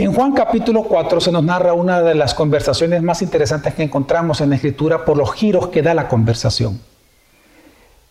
En 0.00 0.14
Juan 0.14 0.32
capítulo 0.32 0.84
4 0.84 1.20
se 1.20 1.30
nos 1.30 1.44
narra 1.44 1.74
una 1.74 2.00
de 2.00 2.14
las 2.14 2.32
conversaciones 2.32 3.02
más 3.02 3.20
interesantes 3.20 3.74
que 3.74 3.82
encontramos 3.82 4.40
en 4.40 4.48
la 4.48 4.56
escritura 4.56 5.04
por 5.04 5.14
los 5.14 5.34
giros 5.34 5.68
que 5.68 5.82
da 5.82 5.92
la 5.92 6.08
conversación. 6.08 6.80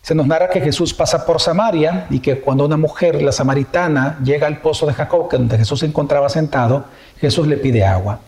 Se 0.00 0.14
nos 0.14 0.28
narra 0.28 0.50
que 0.50 0.60
Jesús 0.60 0.94
pasa 0.94 1.26
por 1.26 1.40
Samaria 1.40 2.06
y 2.08 2.20
que 2.20 2.38
cuando 2.42 2.64
una 2.64 2.76
mujer, 2.76 3.20
la 3.20 3.32
samaritana, 3.32 4.20
llega 4.22 4.46
al 4.46 4.60
pozo 4.60 4.86
de 4.86 4.92
Jacob, 4.92 5.32
donde 5.32 5.58
Jesús 5.58 5.80
se 5.80 5.86
encontraba 5.86 6.28
sentado, 6.28 6.84
Jesús 7.20 7.48
le 7.48 7.56
pide 7.56 7.84
agua. 7.84 8.20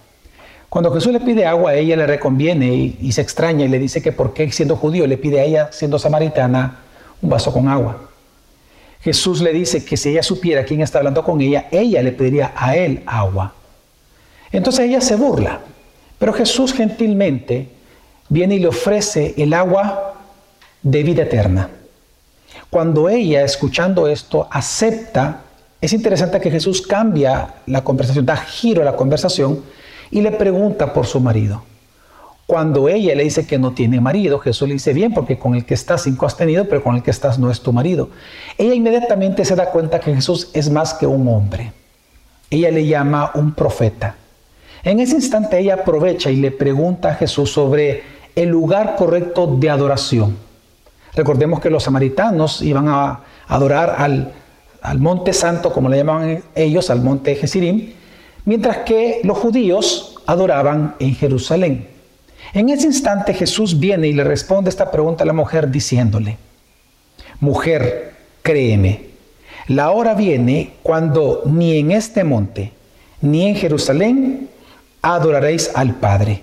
Cuando 0.68 0.92
Jesús 0.92 1.12
le 1.12 1.20
pide 1.20 1.46
agua, 1.46 1.74
ella 1.74 1.94
le 1.94 2.08
reconviene 2.08 2.74
y, 2.74 2.98
y, 3.00 3.12
se 3.12 3.20
extraña 3.20 3.64
y 3.64 3.68
le 3.68 3.78
dice 3.78 4.02
que 4.02 4.10
por 4.10 4.34
qué 4.34 4.50
siendo 4.50 4.74
judío 4.74 5.06
le 5.06 5.18
pide 5.18 5.38
a 5.38 5.44
ella, 5.44 5.68
siendo 5.70 6.00
samaritana, 6.00 6.80
un 7.22 7.30
vaso 7.30 7.52
con 7.52 7.68
agua. 7.68 8.11
Jesús 9.02 9.40
le 9.40 9.52
dice 9.52 9.84
que 9.84 9.96
si 9.96 10.10
ella 10.10 10.22
supiera 10.22 10.64
quién 10.64 10.80
está 10.80 10.98
hablando 10.98 11.24
con 11.24 11.40
ella, 11.40 11.66
ella 11.70 12.02
le 12.02 12.12
pediría 12.12 12.52
a 12.54 12.76
él 12.76 13.02
agua. 13.06 13.52
Entonces 14.52 14.86
ella 14.86 15.00
se 15.00 15.16
burla, 15.16 15.60
pero 16.18 16.32
Jesús 16.32 16.72
gentilmente 16.72 17.68
viene 18.28 18.56
y 18.56 18.58
le 18.60 18.68
ofrece 18.68 19.34
el 19.36 19.54
agua 19.54 20.14
de 20.82 21.02
vida 21.02 21.22
eterna. 21.22 21.68
Cuando 22.70 23.08
ella, 23.08 23.42
escuchando 23.42 24.06
esto, 24.06 24.46
acepta, 24.50 25.42
es 25.80 25.92
interesante 25.92 26.40
que 26.40 26.50
Jesús 26.50 26.80
cambia 26.80 27.54
la 27.66 27.82
conversación, 27.82 28.24
da 28.24 28.36
giro 28.36 28.82
a 28.82 28.84
la 28.84 28.96
conversación 28.96 29.64
y 30.10 30.20
le 30.20 30.30
pregunta 30.30 30.92
por 30.92 31.06
su 31.06 31.18
marido. 31.18 31.64
Cuando 32.52 32.90
ella 32.90 33.14
le 33.14 33.24
dice 33.24 33.46
que 33.46 33.58
no 33.58 33.72
tiene 33.72 33.98
marido, 33.98 34.38
Jesús 34.38 34.68
le 34.68 34.74
dice, 34.74 34.92
bien, 34.92 35.14
porque 35.14 35.38
con 35.38 35.54
el 35.54 35.64
que 35.64 35.72
estás 35.72 36.02
cinco 36.02 36.26
has 36.26 36.36
tenido, 36.36 36.68
pero 36.68 36.84
con 36.84 36.96
el 36.96 37.02
que 37.02 37.10
estás 37.10 37.38
no 37.38 37.50
es 37.50 37.62
tu 37.62 37.72
marido. 37.72 38.10
Ella 38.58 38.74
inmediatamente 38.74 39.46
se 39.46 39.56
da 39.56 39.70
cuenta 39.70 40.00
que 40.00 40.14
Jesús 40.14 40.50
es 40.52 40.68
más 40.68 40.92
que 40.92 41.06
un 41.06 41.26
hombre. 41.28 41.72
Ella 42.50 42.70
le 42.70 42.86
llama 42.86 43.30
un 43.36 43.54
profeta. 43.54 44.16
En 44.84 45.00
ese 45.00 45.14
instante 45.14 45.60
ella 45.60 45.76
aprovecha 45.76 46.30
y 46.30 46.36
le 46.36 46.50
pregunta 46.50 47.12
a 47.12 47.14
Jesús 47.14 47.50
sobre 47.50 48.02
el 48.36 48.50
lugar 48.50 48.96
correcto 48.96 49.46
de 49.46 49.70
adoración. 49.70 50.36
Recordemos 51.14 51.58
que 51.58 51.70
los 51.70 51.84
samaritanos 51.84 52.60
iban 52.60 52.86
a 52.86 53.20
adorar 53.48 53.96
al, 53.96 54.98
monte 54.98 55.32
santo, 55.32 55.72
como 55.72 55.88
le 55.88 55.96
llamaban 55.96 56.44
ellos, 56.54 56.90
al 56.90 57.00
monte 57.00 57.34
Gesirim, 57.34 57.94
mientras 58.44 58.76
que 58.84 59.22
los 59.24 59.38
judíos 59.38 60.16
adoraban 60.26 60.96
en 60.98 61.14
Jerusalén. 61.14 61.91
En 62.54 62.68
ese 62.68 62.86
instante 62.86 63.32
Jesús 63.32 63.78
viene 63.78 64.08
y 64.08 64.12
le 64.12 64.24
responde 64.24 64.68
esta 64.68 64.90
pregunta 64.90 65.24
a 65.24 65.26
la 65.26 65.32
mujer 65.32 65.70
diciéndole, 65.70 66.36
mujer, 67.40 68.12
créeme, 68.42 69.06
la 69.68 69.90
hora 69.90 70.14
viene 70.14 70.74
cuando 70.82 71.42
ni 71.46 71.78
en 71.78 71.92
este 71.92 72.24
monte 72.24 72.72
ni 73.22 73.46
en 73.46 73.54
Jerusalén 73.54 74.50
adoraréis 75.00 75.70
al 75.74 75.94
Padre. 75.94 76.42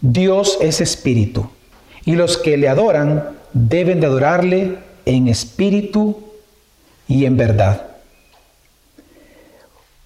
Dios 0.00 0.58
es 0.60 0.80
espíritu 0.80 1.50
y 2.04 2.14
los 2.14 2.38
que 2.38 2.56
le 2.56 2.68
adoran 2.68 3.36
deben 3.52 4.00
de 4.00 4.06
adorarle 4.06 4.78
en 5.04 5.26
espíritu 5.26 6.16
y 7.08 7.24
en 7.24 7.36
verdad. 7.36 7.88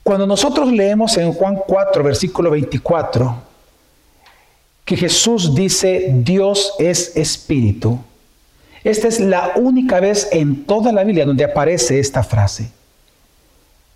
Cuando 0.03 0.27
nosotros 0.27 0.73
leemos 0.73 1.17
en 1.19 1.33
Juan 1.33 1.61
4, 1.67 2.03
versículo 2.03 2.51
24, 2.51 3.52
que 4.85 4.97
Jesús 4.97 5.55
dice, 5.55 6.11
Dios 6.13 6.75
es 6.79 7.17
espíritu, 7.17 7.99
esta 8.85 9.07
es 9.07 9.21
la 9.21 9.53
única 9.57 10.01
vez 10.01 10.29
en 10.33 10.65
toda 10.65 10.93
la 10.93 11.05
Biblia 11.05 11.25
donde 11.25 11.45
aparece 11.45 12.01
esta 12.01 12.25
frase. 12.25 12.73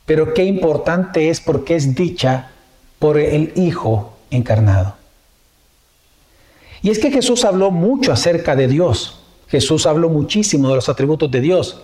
Pero 0.05 0.33
qué 0.33 0.45
importante 0.45 1.29
es 1.29 1.41
porque 1.41 1.75
es 1.75 1.97
dicha 1.97 2.53
por 3.01 3.19
el 3.19 3.53
Hijo 3.57 4.17
encarnado. 4.31 4.95
Y 6.83 6.91
es 6.91 7.01
que 7.01 7.11
Jesús 7.11 7.45
habló 7.45 7.73
mucho 7.73 8.12
acerca 8.12 8.55
de 8.55 8.69
Dios. 8.69 9.20
Jesús 9.48 9.86
habló 9.86 10.08
muchísimo 10.08 10.69
de 10.69 10.77
los 10.77 10.89
atributos 10.89 11.30
de 11.30 11.41
Dios, 11.41 11.83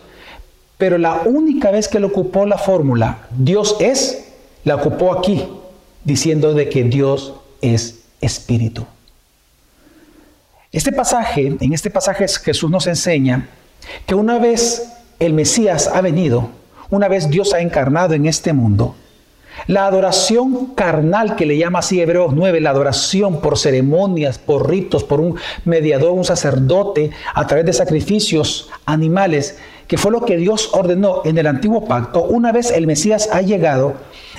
pero 0.78 0.98
la 0.98 1.22
única 1.24 1.70
vez 1.70 1.88
que 1.88 2.00
le 2.00 2.06
ocupó 2.06 2.44
la 2.44 2.58
fórmula 2.58 3.28
Dios 3.36 3.76
es, 3.78 4.32
la 4.64 4.76
ocupó 4.76 5.12
aquí, 5.12 5.46
diciendo 6.04 6.54
de 6.54 6.68
que 6.68 6.82
Dios 6.84 7.34
es 7.60 8.01
espíritu. 8.22 8.86
Este 10.70 10.90
pasaje, 10.90 11.54
en 11.60 11.72
este 11.74 11.90
pasaje 11.90 12.26
Jesús 12.26 12.70
nos 12.70 12.86
enseña 12.86 13.48
que 14.06 14.14
una 14.14 14.38
vez 14.38 14.90
el 15.18 15.34
Mesías 15.34 15.90
ha 15.92 16.00
venido, 16.00 16.48
una 16.88 17.08
vez 17.08 17.28
Dios 17.28 17.52
ha 17.52 17.60
encarnado 17.60 18.14
en 18.14 18.26
este 18.26 18.54
mundo, 18.54 18.94
la 19.66 19.86
adoración 19.86 20.68
carnal 20.74 21.36
que 21.36 21.46
le 21.46 21.58
llama 21.58 21.80
así 21.80 22.00
Hebreos 22.00 22.32
9, 22.34 22.60
la 22.60 22.70
adoración 22.70 23.40
por 23.40 23.58
ceremonias, 23.58 24.38
por 24.38 24.68
ritos, 24.68 25.04
por 25.04 25.20
un 25.20 25.36
mediador, 25.64 26.12
un 26.12 26.24
sacerdote, 26.24 27.10
a 27.34 27.46
través 27.46 27.66
de 27.66 27.72
sacrificios 27.74 28.70
animales, 28.86 29.58
que 29.86 29.98
fue 29.98 30.10
lo 30.10 30.24
que 30.24 30.38
Dios 30.38 30.70
ordenó 30.72 31.20
en 31.26 31.36
el 31.36 31.46
antiguo 31.46 31.84
pacto, 31.84 32.22
una 32.22 32.50
vez 32.50 32.70
el 32.70 32.86
Mesías 32.86 33.28
ha 33.30 33.42
llegado, 33.42 33.94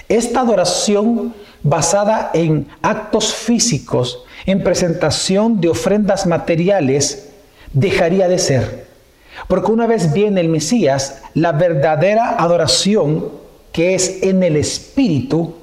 esta 0.09 0.41
adoración 0.41 1.33
basada 1.63 2.29
en 2.34 2.68
actos 2.81 3.34
físicos, 3.34 4.24
en 4.46 4.63
presentación 4.63 5.62
de 5.62 5.69
ofrendas 5.69 6.25
materiales, 6.28 7.29
dejaría 7.72 8.28
de 8.28 8.38
ser. 8.38 8.88
Porque 9.47 9.72
una 9.72 9.88
vez 9.88 10.13
viene 10.13 10.41
el 10.41 10.50
Mesías, 10.50 11.22
la 11.34 11.53
verdadera 11.53 12.35
adoración 12.38 13.29
que 13.72 13.96
es 13.96 14.22
en 14.22 14.44
el 14.44 14.56
Espíritu, 14.56 15.56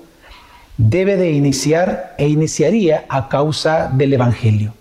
debe 0.76 1.16
de 1.16 1.30
iniciar 1.30 2.14
e 2.18 2.28
iniciaría 2.28 3.04
a 3.08 3.28
causa 3.28 3.90
del 3.92 4.14
Evangelio. 4.14 4.74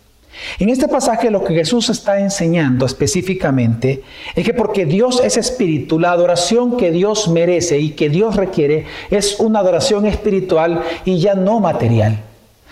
En 0.59 0.69
este 0.69 0.88
pasaje 0.88 1.31
lo 1.31 1.44
que 1.44 1.53
Jesús 1.53 1.89
está 1.89 2.19
enseñando 2.19 2.85
específicamente 2.85 4.03
es 4.35 4.45
que 4.45 4.53
porque 4.53 4.85
Dios 4.85 5.22
es 5.23 5.38
espíritu, 5.38 6.00
la 6.00 6.11
adoración 6.11 6.77
que 6.77 6.91
Dios 6.91 7.27
merece 7.27 7.79
y 7.79 7.91
que 7.91 8.09
Dios 8.09 8.35
requiere 8.35 8.85
es 9.09 9.39
una 9.39 9.59
adoración 9.59 10.05
espiritual 10.05 10.81
y 11.05 11.19
ya 11.19 11.35
no 11.35 11.59
material. 11.59 12.19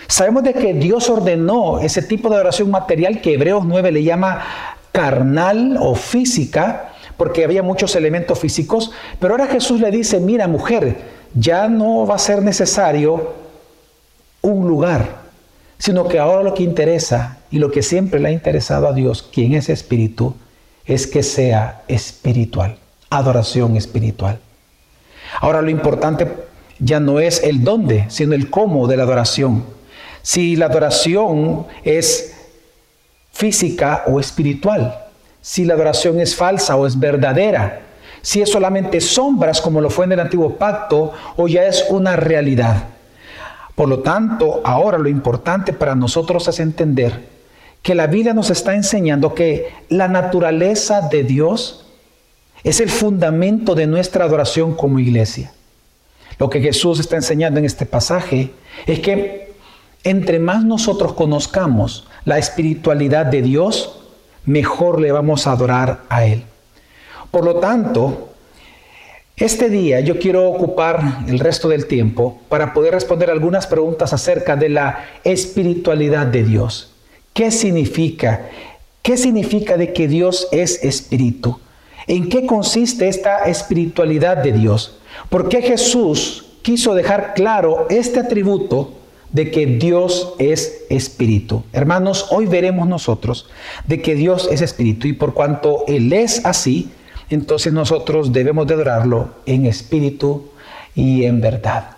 Sabemos 0.07 0.44
de 0.44 0.53
que 0.53 0.73
Dios 0.73 1.09
ordenó 1.09 1.79
ese 1.79 2.01
tipo 2.01 2.29
de 2.29 2.35
adoración 2.35 2.72
material 2.72 3.19
que 3.19 3.33
Hebreos 3.33 3.66
9 3.66 3.91
le 3.91 4.03
llama 4.03 4.44
carnal 4.91 5.77
o 5.79 5.95
física, 5.95 6.94
porque 7.17 7.44
había 7.44 7.63
muchos 7.63 7.95
elementos 7.95 8.39
físicos, 8.39 8.91
pero 9.19 9.33
ahora 9.33 9.47
Jesús 9.47 9.81
le 9.81 9.91
dice, 9.91 10.19
mira 10.19 10.47
mujer, 10.47 10.97
ya 11.33 11.67
no 11.67 12.06
va 12.06 12.16
a 12.16 12.19
ser 12.19 12.41
necesario 12.41 13.33
un 14.41 14.67
lugar, 14.67 15.26
sino 15.77 16.07
que 16.07 16.19
ahora 16.19 16.43
lo 16.43 16.53
que 16.53 16.63
interesa 16.63 17.38
y 17.51 17.59
lo 17.59 17.71
que 17.71 17.83
siempre 17.83 18.19
le 18.19 18.29
ha 18.29 18.31
interesado 18.31 18.88
a 18.88 18.93
Dios, 18.93 19.23
quien 19.23 19.53
es 19.53 19.69
espíritu, 19.69 20.35
es 20.85 21.07
que 21.07 21.23
sea 21.23 21.83
espiritual, 21.88 22.77
adoración 23.09 23.75
espiritual. 23.75 24.39
Ahora 25.39 25.61
lo 25.61 25.69
importante 25.69 26.27
ya 26.79 26.99
no 26.99 27.19
es 27.19 27.43
el 27.43 27.63
dónde, 27.63 28.05
sino 28.09 28.33
el 28.33 28.49
cómo 28.49 28.88
de 28.88 28.97
la 28.97 29.03
adoración. 29.03 29.65
Si 30.21 30.55
la 30.55 30.67
adoración 30.67 31.65
es 31.83 32.35
física 33.31 34.03
o 34.07 34.19
espiritual 34.19 35.07
si 35.47 35.63
la 35.63 35.75
adoración 35.75 36.19
es 36.19 36.35
falsa 36.35 36.75
o 36.75 36.85
es 36.85 36.99
verdadera, 36.99 37.79
si 38.21 38.41
es 38.41 38.51
solamente 38.51 38.99
sombras 38.99 39.61
como 39.61 39.79
lo 39.79 39.89
fue 39.89 40.03
en 40.03 40.11
el 40.11 40.19
antiguo 40.19 40.57
pacto 40.57 41.13
o 41.38 41.47
ya 41.47 41.63
es 41.63 41.85
una 41.89 42.17
realidad. 42.17 42.83
Por 43.77 43.89
lo 43.89 43.99
tanto, 43.99 44.61
ahora 44.63 44.97
lo 44.97 45.07
importante 45.07 45.71
para 45.71 45.93
nosotros 45.93 46.47
es 46.47 46.59
entender 46.59 47.27
que 47.83 47.93
la 47.93 48.07
Biblia 48.07 48.33
nos 48.33 48.49
está 48.49 48.73
enseñando 48.73 49.35
que 49.35 49.71
la 49.89 50.07
naturaleza 50.07 51.01
de 51.01 51.21
Dios 51.21 51.85
es 52.63 52.79
el 52.79 52.89
fundamento 52.89 53.75
de 53.75 53.85
nuestra 53.85 54.25
adoración 54.25 54.73
como 54.73 54.97
iglesia. 54.97 55.51
Lo 56.39 56.49
que 56.49 56.59
Jesús 56.59 56.99
está 56.99 57.17
enseñando 57.17 57.59
en 57.59 57.65
este 57.65 57.85
pasaje 57.85 58.51
es 58.88 59.00
que 59.00 59.53
entre 60.03 60.39
más 60.39 60.65
nosotros 60.65 61.13
conozcamos 61.13 62.07
la 62.25 62.39
espiritualidad 62.39 63.27
de 63.27 63.44
Dios, 63.44 64.00
mejor 64.44 65.00
le 65.00 65.12
vamos 65.12 65.45
a 65.45 65.51
adorar 65.51 66.01
a 66.09 66.25
Él. 66.25 66.41
Por 67.30 67.45
lo 67.45 67.57
tanto, 67.57 68.26
este 69.38 69.69
día 69.69 70.00
yo 70.00 70.18
quiero 70.18 70.50
ocupar 70.50 71.19
el 71.28 71.39
resto 71.39 71.69
del 71.69 71.86
tiempo 71.86 72.42
para 72.50 72.74
poder 72.74 72.94
responder 72.94 73.30
algunas 73.30 73.68
preguntas 73.68 74.12
acerca 74.12 74.56
de 74.56 74.69
la 74.69 75.06
espiritualidad 75.24 76.28
de 76.28 76.44
Dios. 76.44 76.92
¿Qué 77.34 77.51
significa? 77.51 78.50
¿Qué 79.04 79.16
significa 79.16 79.78
de 79.78 79.94
que 79.94 80.07
Dios 80.07 80.48
es 80.51 80.84
espíritu? 80.84 81.60
¿En 82.07 82.30
qué 82.30 82.45
consiste 82.45 83.07
esta 83.07 83.45
espiritualidad 83.45 84.38
de 84.38 84.54
Dios? 84.54 84.98
¿Por 85.30 85.50
qué 85.50 85.62
Jesús 85.62 86.48
quiso 86.63 86.95
dejar 86.95 87.33
claro 87.33 87.86
este 87.90 88.19
atributo 88.19 88.94
de 89.31 89.51
que 89.51 89.66
Dios 89.66 90.33
es 90.40 90.86
espíritu. 90.90 91.63
Hermanos, 91.74 92.28
hoy 92.31 92.45
veremos 92.45 92.88
nosotros 92.88 93.48
de 93.86 94.01
que 94.01 94.16
Dios 94.16 94.50
es 94.51 94.62
espíritu 94.62 95.07
y 95.07 95.13
por 95.13 95.33
cuanto 95.33 95.86
Él 95.88 96.12
es 96.13 96.45
así, 96.45 96.90
entonces 97.29 97.74
nosotros 97.74 98.31
debemos 98.31 98.68
de 98.68 98.75
adorarlo 98.75 99.29
en 99.45 99.65
espíritu 99.65 100.50
y 100.95 101.25
en 101.25 101.41
verdad. 101.41 101.97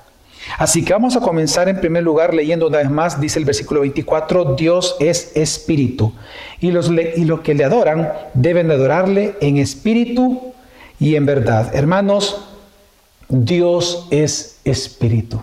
Así 0.57 0.83
que 0.83 0.93
vamos 0.93 1.15
a 1.15 1.19
comenzar 1.19 1.69
en 1.69 1.79
primer 1.79 2.03
lugar 2.03 2.33
leyendo 2.33 2.67
una 2.67 2.79
vez 2.79 2.89
más, 2.89 3.19
dice 3.19 3.39
el 3.39 3.45
versículo 3.45 3.81
24, 3.81 4.55
Dios 4.55 4.95
es 4.99 5.35
espíritu. 5.35 6.13
Y 6.59 6.71
los, 6.71 6.89
y 6.89 7.25
los 7.25 7.41
que 7.41 7.53
le 7.53 7.65
adoran 7.65 8.11
deben 8.33 8.71
adorarle 8.71 9.35
en 9.41 9.57
espíritu 9.57 10.53
y 10.99 11.15
en 11.15 11.25
verdad. 11.25 11.75
Hermanos, 11.75 12.45
Dios 13.27 14.07
es 14.09 14.59
espíritu. 14.63 15.41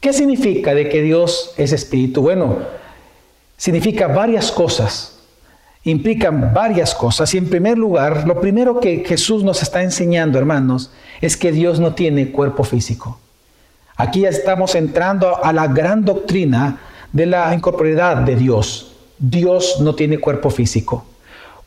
¿Qué 0.00 0.12
significa 0.12 0.74
de 0.74 0.88
que 0.88 1.02
Dios 1.02 1.52
es 1.56 1.72
espíritu? 1.72 2.22
Bueno, 2.22 2.58
significa 3.56 4.06
varias 4.06 4.52
cosas 4.52 5.15
implican 5.86 6.52
varias 6.52 6.94
cosas. 6.94 7.32
Y 7.32 7.38
en 7.38 7.48
primer 7.48 7.78
lugar, 7.78 8.26
lo 8.26 8.40
primero 8.40 8.80
que 8.80 9.04
Jesús 9.06 9.44
nos 9.44 9.62
está 9.62 9.82
enseñando, 9.82 10.38
hermanos, 10.38 10.90
es 11.20 11.36
que 11.36 11.52
Dios 11.52 11.80
no 11.80 11.94
tiene 11.94 12.32
cuerpo 12.32 12.64
físico. 12.64 13.18
Aquí 13.96 14.20
ya 14.20 14.28
estamos 14.28 14.74
entrando 14.74 15.42
a 15.42 15.52
la 15.52 15.68
gran 15.68 16.04
doctrina 16.04 16.78
de 17.12 17.26
la 17.26 17.54
incorporeidad 17.54 18.18
de 18.18 18.36
Dios. 18.36 18.92
Dios 19.18 19.80
no 19.80 19.94
tiene 19.94 20.18
cuerpo 20.18 20.50
físico. 20.50 21.06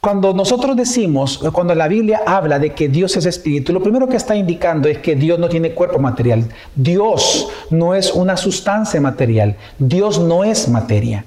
Cuando 0.02 0.34
nosotros 0.34 0.78
decimos, 0.78 1.40
cuando 1.52 1.74
la 1.76 1.88
Biblia 1.88 2.22
habla 2.26 2.60
de 2.60 2.74
que 2.74 2.88
Dios 2.88 3.18
es 3.18 3.26
espíritu, 3.26 3.74
lo 3.74 3.82
primero 3.82 4.08
que 4.08 4.18
está 4.18 4.36
indicando 4.36 4.88
es 4.88 5.00
que 5.00 5.16
Dios 5.16 5.40
no 5.40 5.50
tiene 5.50 5.72
cuerpo 5.72 6.00
material. 6.00 6.46
Dios 6.76 7.50
no 7.70 7.96
es 7.96 8.14
una 8.14 8.38
sustancia 8.38 9.02
material. 9.02 9.56
Dios 9.78 10.20
no 10.20 10.44
es 10.44 10.70
materia. 10.70 11.26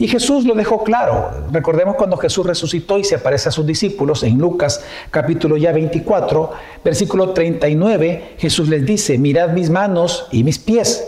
Y 0.00 0.06
Jesús 0.06 0.44
lo 0.44 0.54
dejó 0.54 0.84
claro. 0.84 1.30
Recordemos 1.50 1.96
cuando 1.96 2.16
Jesús 2.16 2.46
resucitó 2.46 2.98
y 2.98 3.04
se 3.04 3.16
aparece 3.16 3.48
a 3.48 3.52
sus 3.52 3.66
discípulos 3.66 4.22
en 4.22 4.38
Lucas 4.38 4.80
capítulo 5.10 5.56
ya 5.56 5.72
24, 5.72 6.52
versículo 6.84 7.30
39, 7.30 8.36
Jesús 8.38 8.68
les 8.68 8.86
dice, 8.86 9.18
mirad 9.18 9.50
mis 9.50 9.70
manos 9.70 10.28
y 10.30 10.44
mis 10.44 10.58
pies, 10.60 11.04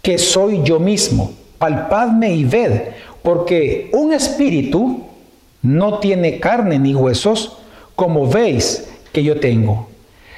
que 0.00 0.16
soy 0.16 0.62
yo 0.64 0.80
mismo, 0.80 1.32
palpadme 1.58 2.34
y 2.34 2.44
ved, 2.44 2.80
porque 3.22 3.90
un 3.92 4.14
espíritu 4.14 5.04
no 5.60 5.98
tiene 5.98 6.40
carne 6.40 6.78
ni 6.78 6.94
huesos, 6.94 7.58
como 7.94 8.26
veis 8.26 8.88
que 9.12 9.22
yo 9.22 9.38
tengo. 9.38 9.88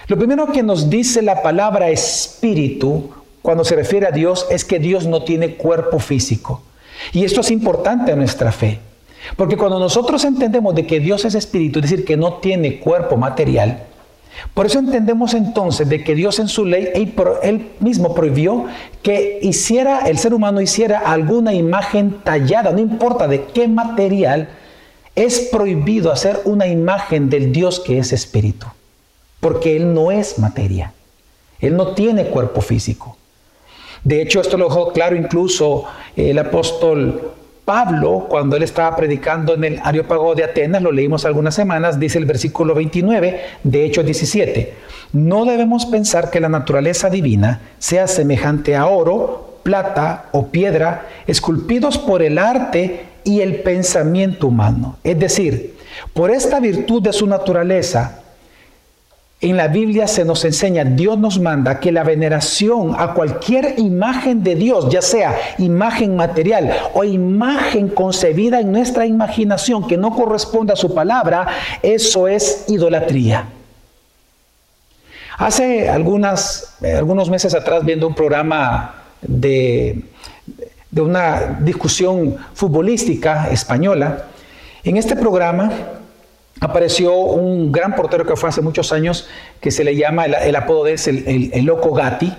Lo 0.08 0.18
primero 0.18 0.50
que 0.52 0.62
nos 0.62 0.90
dice 0.90 1.22
la 1.22 1.42
palabra 1.42 1.88
espíritu 1.88 3.10
cuando 3.42 3.64
se 3.64 3.76
refiere 3.76 4.06
a 4.06 4.12
Dios 4.12 4.46
es 4.50 4.64
que 4.64 4.80
Dios 4.80 5.06
no 5.06 5.22
tiene 5.22 5.54
cuerpo 5.54 6.00
físico. 6.00 6.62
Y 7.12 7.24
esto 7.24 7.40
es 7.40 7.50
importante 7.50 8.12
a 8.12 8.16
nuestra 8.16 8.52
fe. 8.52 8.80
Porque 9.36 9.56
cuando 9.56 9.78
nosotros 9.78 10.24
entendemos 10.24 10.74
de 10.74 10.86
que 10.86 11.00
Dios 11.00 11.24
es 11.24 11.34
espíritu, 11.34 11.78
es 11.78 11.90
decir, 11.90 12.04
que 12.04 12.16
no 12.16 12.34
tiene 12.34 12.78
cuerpo 12.78 13.16
material, 13.16 13.82
por 14.54 14.66
eso 14.66 14.78
entendemos 14.78 15.34
entonces 15.34 15.88
de 15.88 16.04
que 16.04 16.14
Dios 16.14 16.38
en 16.38 16.48
su 16.48 16.64
ley, 16.64 16.88
él, 17.42 17.70
mismo 17.80 18.14
prohibió 18.14 18.66
que 19.02 19.38
hiciera, 19.42 20.06
el 20.06 20.18
ser 20.18 20.34
humano 20.34 20.60
hiciera 20.60 20.98
alguna 20.98 21.54
imagen 21.54 22.20
tallada, 22.22 22.72
no 22.72 22.78
importa 22.78 23.28
de 23.28 23.44
qué 23.46 23.66
material, 23.68 24.48
es 25.14 25.48
prohibido 25.50 26.12
hacer 26.12 26.40
una 26.44 26.66
imagen 26.66 27.30
del 27.30 27.52
Dios 27.52 27.80
que 27.80 27.98
es 27.98 28.12
espíritu, 28.12 28.66
porque 29.40 29.76
Él 29.76 29.94
no 29.94 30.10
es 30.10 30.38
materia, 30.38 30.92
Él 31.60 31.76
no 31.76 31.94
tiene 31.94 32.26
cuerpo 32.26 32.60
físico. 32.60 33.15
De 34.06 34.22
hecho, 34.22 34.40
esto 34.40 34.56
lo 34.56 34.68
dejó 34.68 34.92
claro 34.92 35.16
incluso 35.16 35.84
el 36.14 36.38
apóstol 36.38 37.32
Pablo, 37.64 38.26
cuando 38.28 38.54
él 38.54 38.62
estaba 38.62 38.94
predicando 38.94 39.54
en 39.54 39.64
el 39.64 39.80
Areópago 39.82 40.36
de 40.36 40.44
Atenas, 40.44 40.80
lo 40.80 40.92
leímos 40.92 41.24
algunas 41.24 41.56
semanas, 41.56 41.98
dice 41.98 42.18
el 42.18 42.24
versículo 42.24 42.72
29 42.76 43.40
de 43.64 43.84
Hechos 43.84 44.04
17, 44.04 44.74
no 45.12 45.44
debemos 45.44 45.86
pensar 45.86 46.30
que 46.30 46.38
la 46.38 46.48
naturaleza 46.48 47.10
divina 47.10 47.62
sea 47.80 48.06
semejante 48.06 48.76
a 48.76 48.86
oro, 48.86 49.58
plata 49.64 50.26
o 50.30 50.46
piedra, 50.46 51.08
esculpidos 51.26 51.98
por 51.98 52.22
el 52.22 52.38
arte 52.38 53.06
y 53.24 53.40
el 53.40 53.56
pensamiento 53.62 54.46
humano. 54.46 54.98
Es 55.02 55.18
decir, 55.18 55.74
por 56.14 56.30
esta 56.30 56.60
virtud 56.60 57.02
de 57.02 57.12
su 57.12 57.26
naturaleza, 57.26 58.20
en 59.40 59.56
la 59.56 59.68
Biblia 59.68 60.06
se 60.08 60.24
nos 60.24 60.44
enseña, 60.46 60.84
Dios 60.84 61.18
nos 61.18 61.38
manda 61.38 61.78
que 61.78 61.92
la 61.92 62.04
veneración 62.04 62.94
a 62.98 63.12
cualquier 63.12 63.74
imagen 63.78 64.42
de 64.42 64.54
Dios, 64.54 64.88
ya 64.88 65.02
sea 65.02 65.36
imagen 65.58 66.16
material 66.16 66.74
o 66.94 67.04
imagen 67.04 67.88
concebida 67.88 68.60
en 68.60 68.72
nuestra 68.72 69.04
imaginación 69.04 69.86
que 69.86 69.98
no 69.98 70.14
corresponde 70.14 70.72
a 70.72 70.76
su 70.76 70.94
palabra, 70.94 71.48
eso 71.82 72.28
es 72.28 72.64
idolatría. 72.68 73.44
Hace 75.36 75.90
algunas, 75.90 76.78
algunos 76.82 77.28
meses 77.28 77.54
atrás, 77.54 77.84
viendo 77.84 78.08
un 78.08 78.14
programa 78.14 79.02
de 79.20 80.02
una 80.96 81.58
discusión 81.60 82.38
futbolística 82.54 83.50
española, 83.50 84.24
en 84.82 84.96
este 84.96 85.14
programa 85.14 85.70
apareció 86.60 87.14
un 87.14 87.70
gran 87.72 87.94
portero 87.94 88.26
que 88.26 88.36
fue 88.36 88.48
hace 88.48 88.62
muchos 88.62 88.92
años, 88.92 89.28
que 89.60 89.70
se 89.70 89.84
le 89.84 89.96
llama, 89.96 90.26
el, 90.26 90.56
apodo 90.56 90.84
de 90.84 90.94
es 90.94 91.08
el, 91.08 91.50
el, 91.52 91.64
Loco 91.64 91.92
Gatti. 91.92 92.32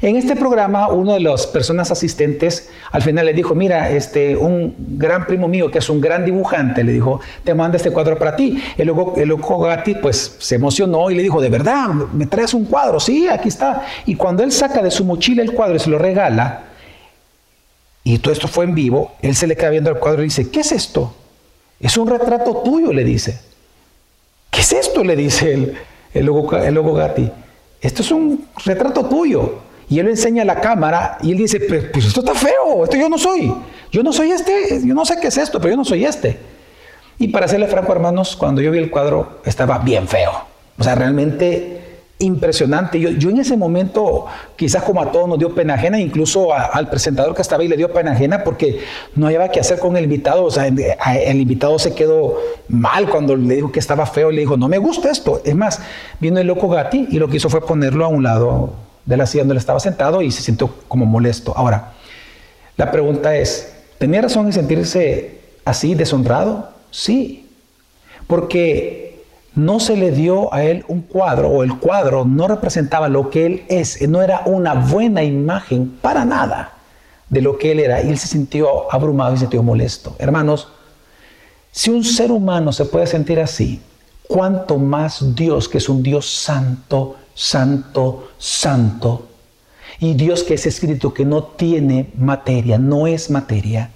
En 0.00 0.14
este 0.14 0.36
programa, 0.36 0.88
uno 0.88 1.14
de 1.14 1.20
las 1.20 1.48
personas 1.48 1.90
asistentes 1.90 2.70
al 2.92 3.02
final 3.02 3.26
le 3.26 3.32
dijo, 3.32 3.56
mira, 3.56 3.90
este, 3.90 4.36
un 4.36 4.74
gran 4.96 5.26
primo 5.26 5.48
mío 5.48 5.72
que 5.72 5.78
es 5.78 5.90
un 5.90 6.00
gran 6.00 6.24
dibujante, 6.24 6.84
le 6.84 6.92
dijo, 6.92 7.20
te 7.42 7.52
manda 7.52 7.78
este 7.78 7.90
cuadro 7.90 8.16
para 8.16 8.36
ti. 8.36 8.62
El 8.76 8.86
loco, 8.86 9.14
el 9.16 9.28
loco 9.28 9.58
Gatti 9.58 9.96
pues 9.96 10.36
se 10.38 10.54
emocionó 10.54 11.10
y 11.10 11.16
le 11.16 11.22
dijo, 11.22 11.40
de 11.40 11.48
verdad, 11.48 11.88
me 11.88 12.26
traes 12.26 12.54
un 12.54 12.66
cuadro, 12.66 13.00
sí, 13.00 13.26
aquí 13.26 13.48
está. 13.48 13.86
Y 14.06 14.14
cuando 14.14 14.44
él 14.44 14.52
saca 14.52 14.82
de 14.82 14.90
su 14.92 15.04
mochila 15.04 15.42
el 15.42 15.52
cuadro 15.52 15.74
y 15.74 15.80
se 15.80 15.90
lo 15.90 15.98
regala, 15.98 16.62
y 18.04 18.18
todo 18.18 18.32
esto 18.32 18.46
fue 18.46 18.64
en 18.64 18.74
vivo, 18.76 19.16
él 19.20 19.34
se 19.34 19.48
le 19.48 19.56
queda 19.56 19.70
viendo 19.70 19.90
el 19.90 19.98
cuadro 19.98 20.22
y 20.22 20.26
dice, 20.26 20.48
¿qué 20.48 20.60
es 20.60 20.70
esto? 20.70 21.12
Es 21.80 21.96
un 21.98 22.08
retrato 22.08 22.62
tuyo, 22.64 22.92
le 22.92 23.02
dice. 23.02 23.47
¿Qué 24.58 24.62
es 24.62 24.72
esto? 24.72 25.04
Le 25.04 25.14
dice 25.14 25.54
el, 25.54 25.78
el, 26.12 26.26
logo, 26.26 26.52
el 26.56 26.82
Gatti. 26.82 27.30
Esto 27.80 28.02
es 28.02 28.10
un 28.10 28.48
retrato 28.64 29.04
tuyo. 29.04 29.60
Y 29.88 30.00
él 30.00 30.08
enseña 30.08 30.42
a 30.42 30.44
la 30.44 30.60
cámara 30.60 31.16
y 31.22 31.30
él 31.30 31.38
dice, 31.38 31.60
pues, 31.60 31.84
pues, 31.92 32.06
esto 32.06 32.22
está 32.22 32.34
feo, 32.34 32.82
esto 32.82 32.96
yo 32.96 33.08
no 33.08 33.18
soy. 33.18 33.54
Yo 33.92 34.02
no 34.02 34.12
soy 34.12 34.32
este, 34.32 34.80
yo 34.84 34.94
no 34.94 35.04
sé 35.04 35.14
qué 35.20 35.28
es 35.28 35.36
esto, 35.36 35.60
pero 35.60 35.74
yo 35.74 35.76
no 35.76 35.84
soy 35.84 36.04
este. 36.04 36.40
Y 37.20 37.28
para 37.28 37.46
serle 37.46 37.68
franco, 37.68 37.92
hermanos, 37.92 38.34
cuando 38.34 38.60
yo 38.60 38.72
vi 38.72 38.78
el 38.78 38.90
cuadro 38.90 39.38
estaba 39.44 39.78
bien 39.78 40.08
feo. 40.08 40.32
O 40.76 40.82
sea, 40.82 40.96
realmente 40.96 41.87
impresionante. 42.18 42.98
Yo, 42.98 43.10
yo, 43.10 43.30
en 43.30 43.38
ese 43.38 43.56
momento, 43.56 44.26
quizás 44.56 44.82
como 44.82 45.00
a 45.00 45.12
todos 45.12 45.28
nos 45.28 45.38
dio 45.38 45.54
pena 45.54 45.74
ajena, 45.74 46.00
incluso 46.00 46.52
al 46.52 46.88
presentador 46.88 47.34
que 47.34 47.42
estaba 47.42 47.62
ahí 47.62 47.68
le 47.68 47.76
dio 47.76 47.92
pena 47.92 48.12
ajena 48.12 48.42
porque 48.42 48.80
no 49.14 49.26
había 49.26 49.48
que 49.48 49.60
hacer 49.60 49.78
con 49.78 49.96
el 49.96 50.04
invitado. 50.04 50.44
O 50.44 50.50
sea, 50.50 50.66
el, 50.66 51.40
invitado 51.40 51.78
se 51.78 51.94
quedó 51.94 52.36
mal 52.68 53.08
cuando 53.08 53.36
le 53.36 53.56
dijo 53.56 53.70
que 53.70 53.78
estaba 53.78 54.06
feo. 54.06 54.30
Le 54.30 54.40
dijo, 54.40 54.56
no 54.56 54.68
me 54.68 54.78
gusta 54.78 55.10
esto. 55.10 55.40
Es 55.44 55.54
más, 55.54 55.80
vino 56.20 56.40
el 56.40 56.46
loco 56.46 56.68
Gatti 56.68 57.08
y 57.10 57.18
lo 57.18 57.28
que 57.28 57.36
hizo 57.36 57.48
fue 57.48 57.64
ponerlo 57.64 58.04
a 58.04 58.08
un 58.08 58.22
lado 58.22 58.72
de 59.04 59.16
la 59.16 59.26
silla 59.26 59.42
donde 59.42 59.52
él 59.52 59.58
estaba 59.58 59.80
sentado 59.80 60.20
y 60.20 60.30
se 60.30 60.42
sintió 60.42 60.70
como 60.88 61.06
molesto. 61.06 61.54
Ahora, 61.56 61.92
la 62.76 62.90
pregunta 62.90 63.36
es, 63.36 63.74
¿tenía 63.98 64.22
razón 64.22 64.46
en 64.46 64.52
sentirse 64.52 65.40
así, 65.64 65.94
deshonrado? 65.94 66.70
Sí, 66.90 67.46
porque 68.26 69.07
no 69.58 69.80
se 69.80 69.96
le 69.96 70.12
dio 70.12 70.54
a 70.54 70.62
él 70.62 70.84
un 70.86 71.02
cuadro 71.02 71.48
o 71.48 71.64
el 71.64 71.78
cuadro 71.78 72.24
no 72.24 72.46
representaba 72.46 73.08
lo 73.08 73.28
que 73.28 73.44
él 73.44 73.64
es, 73.68 74.00
no 74.08 74.22
era 74.22 74.42
una 74.46 74.74
buena 74.74 75.24
imagen 75.24 75.98
para 76.00 76.24
nada 76.24 76.74
de 77.28 77.42
lo 77.42 77.58
que 77.58 77.72
él 77.72 77.80
era 77.80 78.00
y 78.00 78.08
él 78.08 78.18
se 78.18 78.28
sintió 78.28 78.90
abrumado 78.92 79.34
y 79.34 79.36
se 79.36 79.40
sintió 79.40 79.64
molesto. 79.64 80.14
Hermanos, 80.20 80.68
si 81.72 81.90
un 81.90 82.04
ser 82.04 82.30
humano 82.30 82.72
se 82.72 82.84
puede 82.84 83.08
sentir 83.08 83.40
así, 83.40 83.82
cuánto 84.28 84.78
más 84.78 85.34
Dios 85.34 85.68
que 85.68 85.78
es 85.78 85.88
un 85.88 86.04
Dios 86.04 86.30
santo, 86.30 87.16
santo, 87.34 88.28
santo, 88.38 89.26
y 89.98 90.14
Dios 90.14 90.44
que 90.44 90.54
es 90.54 90.66
escrito 90.66 91.12
que 91.12 91.24
no 91.24 91.42
tiene 91.42 92.10
materia, 92.16 92.78
no 92.78 93.08
es 93.08 93.28
materia, 93.28 93.90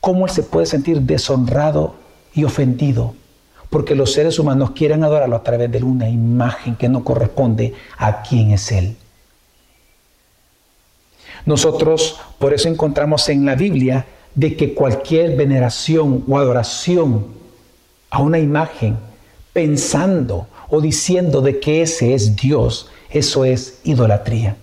¿cómo 0.00 0.24
él 0.24 0.32
se 0.32 0.44
puede 0.44 0.64
sentir 0.64 1.02
deshonrado 1.02 1.94
y 2.32 2.44
ofendido 2.44 3.14
porque 3.70 3.94
los 3.94 4.12
seres 4.12 4.38
humanos 4.38 4.70
quieren 4.70 5.04
adorarlo 5.04 5.36
a 5.36 5.42
través 5.42 5.70
de 5.70 5.82
una 5.82 6.08
imagen 6.08 6.76
que 6.76 6.88
no 6.88 7.04
corresponde 7.04 7.74
a 7.96 8.22
quién 8.22 8.50
es 8.50 8.72
Él. 8.72 8.96
Nosotros 11.44 12.20
por 12.38 12.52
eso 12.52 12.68
encontramos 12.68 13.28
en 13.28 13.44
la 13.44 13.54
Biblia 13.54 14.06
de 14.34 14.56
que 14.56 14.74
cualquier 14.74 15.36
veneración 15.36 16.24
o 16.28 16.38
adoración 16.38 17.26
a 18.10 18.22
una 18.22 18.38
imagen, 18.38 18.96
pensando 19.52 20.46
o 20.68 20.80
diciendo 20.80 21.40
de 21.40 21.58
que 21.60 21.82
ese 21.82 22.14
es 22.14 22.36
Dios, 22.36 22.88
eso 23.10 23.44
es 23.44 23.80
idolatría. 23.84 24.56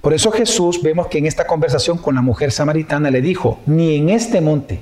Por 0.00 0.14
eso 0.14 0.30
Jesús 0.30 0.80
vemos 0.82 1.08
que 1.08 1.18
en 1.18 1.26
esta 1.26 1.46
conversación 1.46 1.98
con 1.98 2.14
la 2.14 2.22
mujer 2.22 2.52
samaritana 2.52 3.10
le 3.10 3.20
dijo, 3.20 3.58
ni 3.66 3.96
en 3.96 4.08
este 4.08 4.40
monte, 4.40 4.80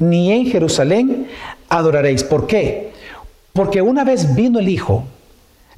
ni 0.00 0.32
en 0.32 0.46
Jerusalén 0.46 1.28
adoraréis. 1.68 2.24
¿Por 2.24 2.46
qué? 2.48 2.92
Porque 3.52 3.80
una 3.80 4.02
vez 4.04 4.34
vino 4.34 4.58
el 4.58 4.68
Hijo, 4.68 5.04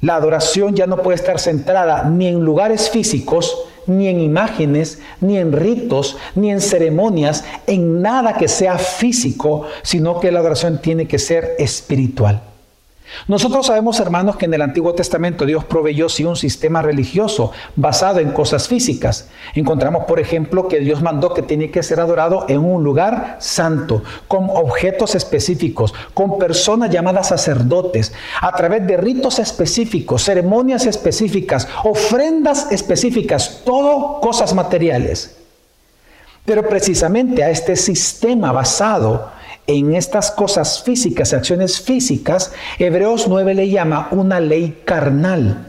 La 0.01 0.15
adoración 0.15 0.75
ya 0.75 0.85
no 0.85 0.97
puede 0.97 1.15
estar 1.15 1.39
centrada 1.39 2.03
ni 2.09 2.27
en 2.27 2.43
lugares 2.43 2.89
físicos, 2.89 3.57
ni 3.87 4.09
en 4.09 4.19
imágenes, 4.19 4.99
ni 5.21 5.37
en 5.37 5.53
ritos, 5.53 6.17
ni 6.35 6.51
en 6.51 6.59
ceremonias, 6.59 7.45
en 7.67 8.01
nada 8.01 8.33
que 8.33 8.49
sea 8.49 8.77
físico, 8.77 9.65
sino 9.81 10.19
que 10.19 10.29
la 10.29 10.39
adoración 10.39 10.81
tiene 10.81 11.07
que 11.07 11.19
ser 11.19 11.55
espiritual. 11.57 12.41
Nosotros 13.27 13.67
sabemos, 13.67 13.99
hermanos, 13.99 14.37
que 14.37 14.45
en 14.45 14.53
el 14.53 14.61
Antiguo 14.61 14.93
Testamento 14.93 15.45
Dios 15.45 15.63
proveyó 15.65 16.09
sí 16.09 16.25
un 16.25 16.35
sistema 16.35 16.81
religioso 16.81 17.51
basado 17.75 18.19
en 18.19 18.31
cosas 18.31 18.67
físicas. 18.67 19.29
Encontramos, 19.55 20.05
por 20.05 20.19
ejemplo, 20.19 20.67
que 20.67 20.79
Dios 20.79 21.01
mandó 21.01 21.33
que 21.33 21.41
tiene 21.41 21.71
que 21.71 21.83
ser 21.83 21.99
adorado 21.99 22.45
en 22.49 22.59
un 22.59 22.83
lugar 22.83 23.37
santo, 23.39 24.03
con 24.27 24.49
objetos 24.49 25.15
específicos, 25.15 25.93
con 26.13 26.37
personas 26.37 26.89
llamadas 26.89 27.29
sacerdotes, 27.29 28.13
a 28.41 28.51
través 28.53 28.85
de 28.87 28.97
ritos 28.97 29.39
específicos, 29.39 30.23
ceremonias 30.23 30.85
específicas, 30.85 31.67
ofrendas 31.83 32.71
específicas, 32.71 33.61
todo 33.63 34.19
cosas 34.21 34.53
materiales. 34.53 35.37
Pero 36.45 36.67
precisamente 36.67 37.43
a 37.43 37.49
este 37.49 37.75
sistema 37.75 38.51
basado 38.51 39.31
en 39.67 39.95
estas 39.95 40.31
cosas 40.31 40.83
físicas, 40.83 41.33
acciones 41.33 41.79
físicas, 41.79 42.51
Hebreos 42.79 43.27
9 43.27 43.53
le 43.53 43.69
llama 43.69 44.09
una 44.11 44.39
ley 44.39 44.81
carnal. 44.85 45.67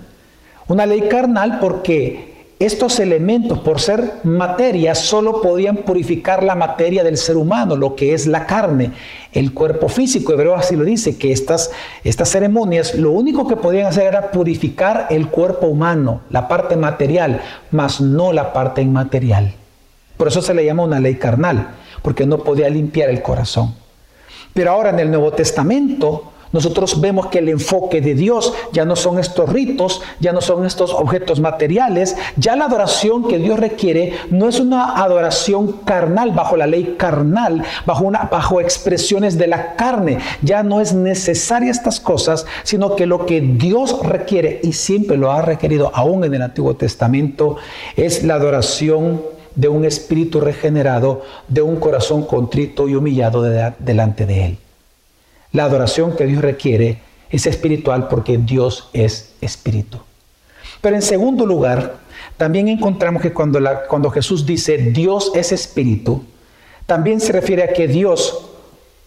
Una 0.66 0.86
ley 0.86 1.02
carnal 1.02 1.58
porque 1.60 2.34
estos 2.58 2.98
elementos, 3.00 3.58
por 3.58 3.80
ser 3.80 4.20
materia, 4.22 4.94
solo 4.94 5.42
podían 5.42 5.78
purificar 5.78 6.42
la 6.42 6.54
materia 6.54 7.04
del 7.04 7.16
ser 7.16 7.36
humano, 7.36 7.76
lo 7.76 7.94
que 7.94 8.14
es 8.14 8.26
la 8.26 8.46
carne, 8.46 8.92
el 9.32 9.52
cuerpo 9.52 9.88
físico. 9.88 10.32
Hebreo 10.32 10.54
así 10.54 10.76
lo 10.76 10.84
dice, 10.84 11.18
que 11.18 11.32
estas, 11.32 11.70
estas 12.04 12.30
ceremonias 12.30 12.94
lo 12.94 13.10
único 13.10 13.46
que 13.46 13.56
podían 13.56 13.86
hacer 13.86 14.06
era 14.06 14.30
purificar 14.30 15.08
el 15.10 15.28
cuerpo 15.28 15.66
humano, 15.66 16.22
la 16.30 16.48
parte 16.48 16.76
material, 16.76 17.40
mas 17.70 18.00
no 18.00 18.32
la 18.32 18.52
parte 18.52 18.82
inmaterial. 18.82 19.52
Por 20.16 20.28
eso 20.28 20.40
se 20.40 20.54
le 20.54 20.64
llama 20.64 20.84
una 20.84 21.00
ley 21.00 21.16
carnal, 21.16 21.74
porque 22.02 22.24
no 22.24 22.38
podía 22.38 22.68
limpiar 22.68 23.10
el 23.10 23.20
corazón. 23.20 23.83
Pero 24.54 24.70
ahora 24.70 24.90
en 24.90 25.00
el 25.00 25.10
Nuevo 25.10 25.32
Testamento 25.32 26.32
nosotros 26.54 27.00
vemos 27.00 27.26
que 27.26 27.40
el 27.40 27.48
enfoque 27.48 28.00
de 28.00 28.14
Dios 28.14 28.54
ya 28.72 28.84
no 28.84 28.94
son 28.94 29.18
estos 29.18 29.52
ritos, 29.52 30.02
ya 30.20 30.32
no 30.32 30.40
son 30.40 30.64
estos 30.64 30.94
objetos 30.94 31.40
materiales, 31.40 32.16
ya 32.36 32.54
la 32.54 32.66
adoración 32.66 33.26
que 33.26 33.38
Dios 33.38 33.58
requiere 33.58 34.12
no 34.30 34.48
es 34.48 34.60
una 34.60 35.02
adoración 35.02 35.80
carnal 35.84 36.30
bajo 36.30 36.56
la 36.56 36.68
ley 36.68 36.94
carnal, 36.96 37.64
bajo 37.84 38.60
expresiones 38.60 39.36
de 39.36 39.48
la 39.48 39.74
carne, 39.74 40.18
ya 40.42 40.62
no 40.62 40.80
es 40.80 40.94
necesaria 40.94 41.72
estas 41.72 41.98
cosas, 41.98 42.46
sino 42.62 42.94
que 42.94 43.06
lo 43.06 43.26
que 43.26 43.40
Dios 43.40 43.98
requiere 44.04 44.60
y 44.62 44.74
siempre 44.74 45.16
lo 45.16 45.32
ha 45.32 45.42
requerido 45.42 45.90
aún 45.92 46.22
en 46.22 46.34
el 46.34 46.42
Antiguo 46.42 46.76
Testamento 46.76 47.56
es 47.96 48.22
la 48.22 48.34
adoración 48.34 49.33
de 49.54 49.68
un 49.68 49.84
espíritu 49.84 50.40
regenerado, 50.40 51.22
de 51.48 51.62
un 51.62 51.76
corazón 51.76 52.24
contrito 52.24 52.88
y 52.88 52.94
humillado 52.94 53.42
delante 53.78 54.26
de 54.26 54.46
Él. 54.46 54.58
La 55.52 55.64
adoración 55.64 56.16
que 56.16 56.26
Dios 56.26 56.42
requiere 56.42 56.98
es 57.30 57.46
espiritual 57.46 58.08
porque 58.08 58.38
Dios 58.38 58.88
es 58.92 59.34
espíritu. 59.40 59.98
Pero 60.80 60.96
en 60.96 61.02
segundo 61.02 61.46
lugar, 61.46 61.96
también 62.36 62.68
encontramos 62.68 63.22
que 63.22 63.32
cuando, 63.32 63.60
cuando 63.88 64.10
Jesús 64.10 64.44
dice 64.44 64.76
Dios 64.76 65.32
es 65.34 65.52
espíritu, 65.52 66.24
también 66.86 67.20
se 67.20 67.32
refiere 67.32 67.62
a 67.62 67.72
que 67.72 67.88
Dios, 67.88 68.50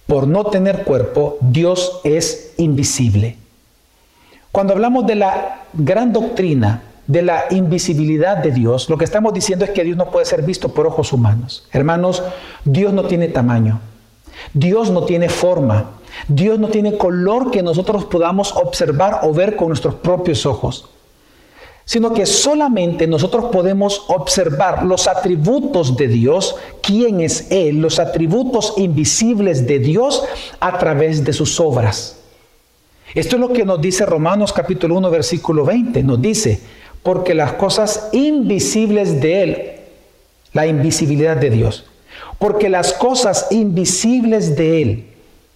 por 0.08 0.27
no 0.27 0.46
tener 0.46 0.84
cuerpo, 0.84 1.38
Dios 1.42 2.00
es 2.04 2.54
invisible. 2.58 3.36
Cuando 4.51 4.74
hablamos 4.74 5.06
de 5.06 5.16
la 5.16 5.66
gran 5.74 6.13
doctrina 6.13 6.82
de 7.08 7.22
la 7.22 7.46
invisibilidad 7.52 8.38
de 8.38 8.52
Dios, 8.52 8.90
lo 8.90 8.98
que 8.98 9.06
estamos 9.06 9.34
diciendo 9.34 9.66
es 9.66 9.72
que 9.72 9.84
Dios 9.84 9.98
no 9.98 10.12
puede 10.12 10.26
ser 10.26 10.44
visto 10.44 10.70
por 10.70 10.86
ojos 10.86 11.14
humanos. 11.14 11.66
Hermanos, 11.72 12.22
Dios 12.66 12.94
no 12.94 13.06
tiene 13.06 13.30
tamaño, 13.30 13.80
Dios 14.54 14.92
no 14.92 15.04
tiene 15.04 15.30
forma, 15.30 15.92
Dios 16.28 16.60
no 16.60 16.68
tiene 16.68 16.98
color 16.98 17.50
que 17.50 17.64
nosotros 17.64 18.06
podamos 18.06 18.54
observar 18.56 19.22
o 19.24 19.34
ver 19.34 19.56
con 19.56 19.70
nuestros 19.70 19.96
propios 19.96 20.46
ojos, 20.46 20.90
sino 21.86 22.14
que 22.14 22.26
solamente 22.26 23.08
nosotros 23.08 23.46
podemos 23.46 24.04
observar 24.10 24.84
los 24.84 25.08
atributos 25.08 25.96
de 25.96 26.10
Dios, 26.10 26.58
quién 26.82 27.22
es 27.22 27.50
Él, 27.50 27.80
los 27.80 28.00
atributos 28.00 28.74
invisibles 28.76 29.66
de 29.66 29.80
Dios 29.80 30.26
a 30.60 30.78
través 30.78 31.24
de 31.24 31.32
sus 31.32 31.58
obras. 31.62 32.18
Esto 33.16 33.38
es 33.38 33.40
lo 33.40 33.54
que 33.54 33.64
nos 33.64 33.80
dice 33.80 34.06
Romanos 34.06 34.52
capítulo 34.52 34.96
1 34.96 35.10
versículo 35.10 35.64
20. 35.64 36.04
Nos 36.04 36.22
dice, 36.22 36.60
porque 37.04 37.34
las 37.34 37.54
cosas 37.54 38.10
invisibles 38.12 39.22
de 39.22 39.44
Él, 39.44 39.72
la 40.54 40.68
invisibilidad 40.68 41.38
de 41.38 41.50
Dios, 41.50 41.86
porque 42.39 42.70
las 42.70 42.94
cosas 42.94 43.48
invisibles 43.51 44.56
de 44.56 44.82
Él, 44.82 45.06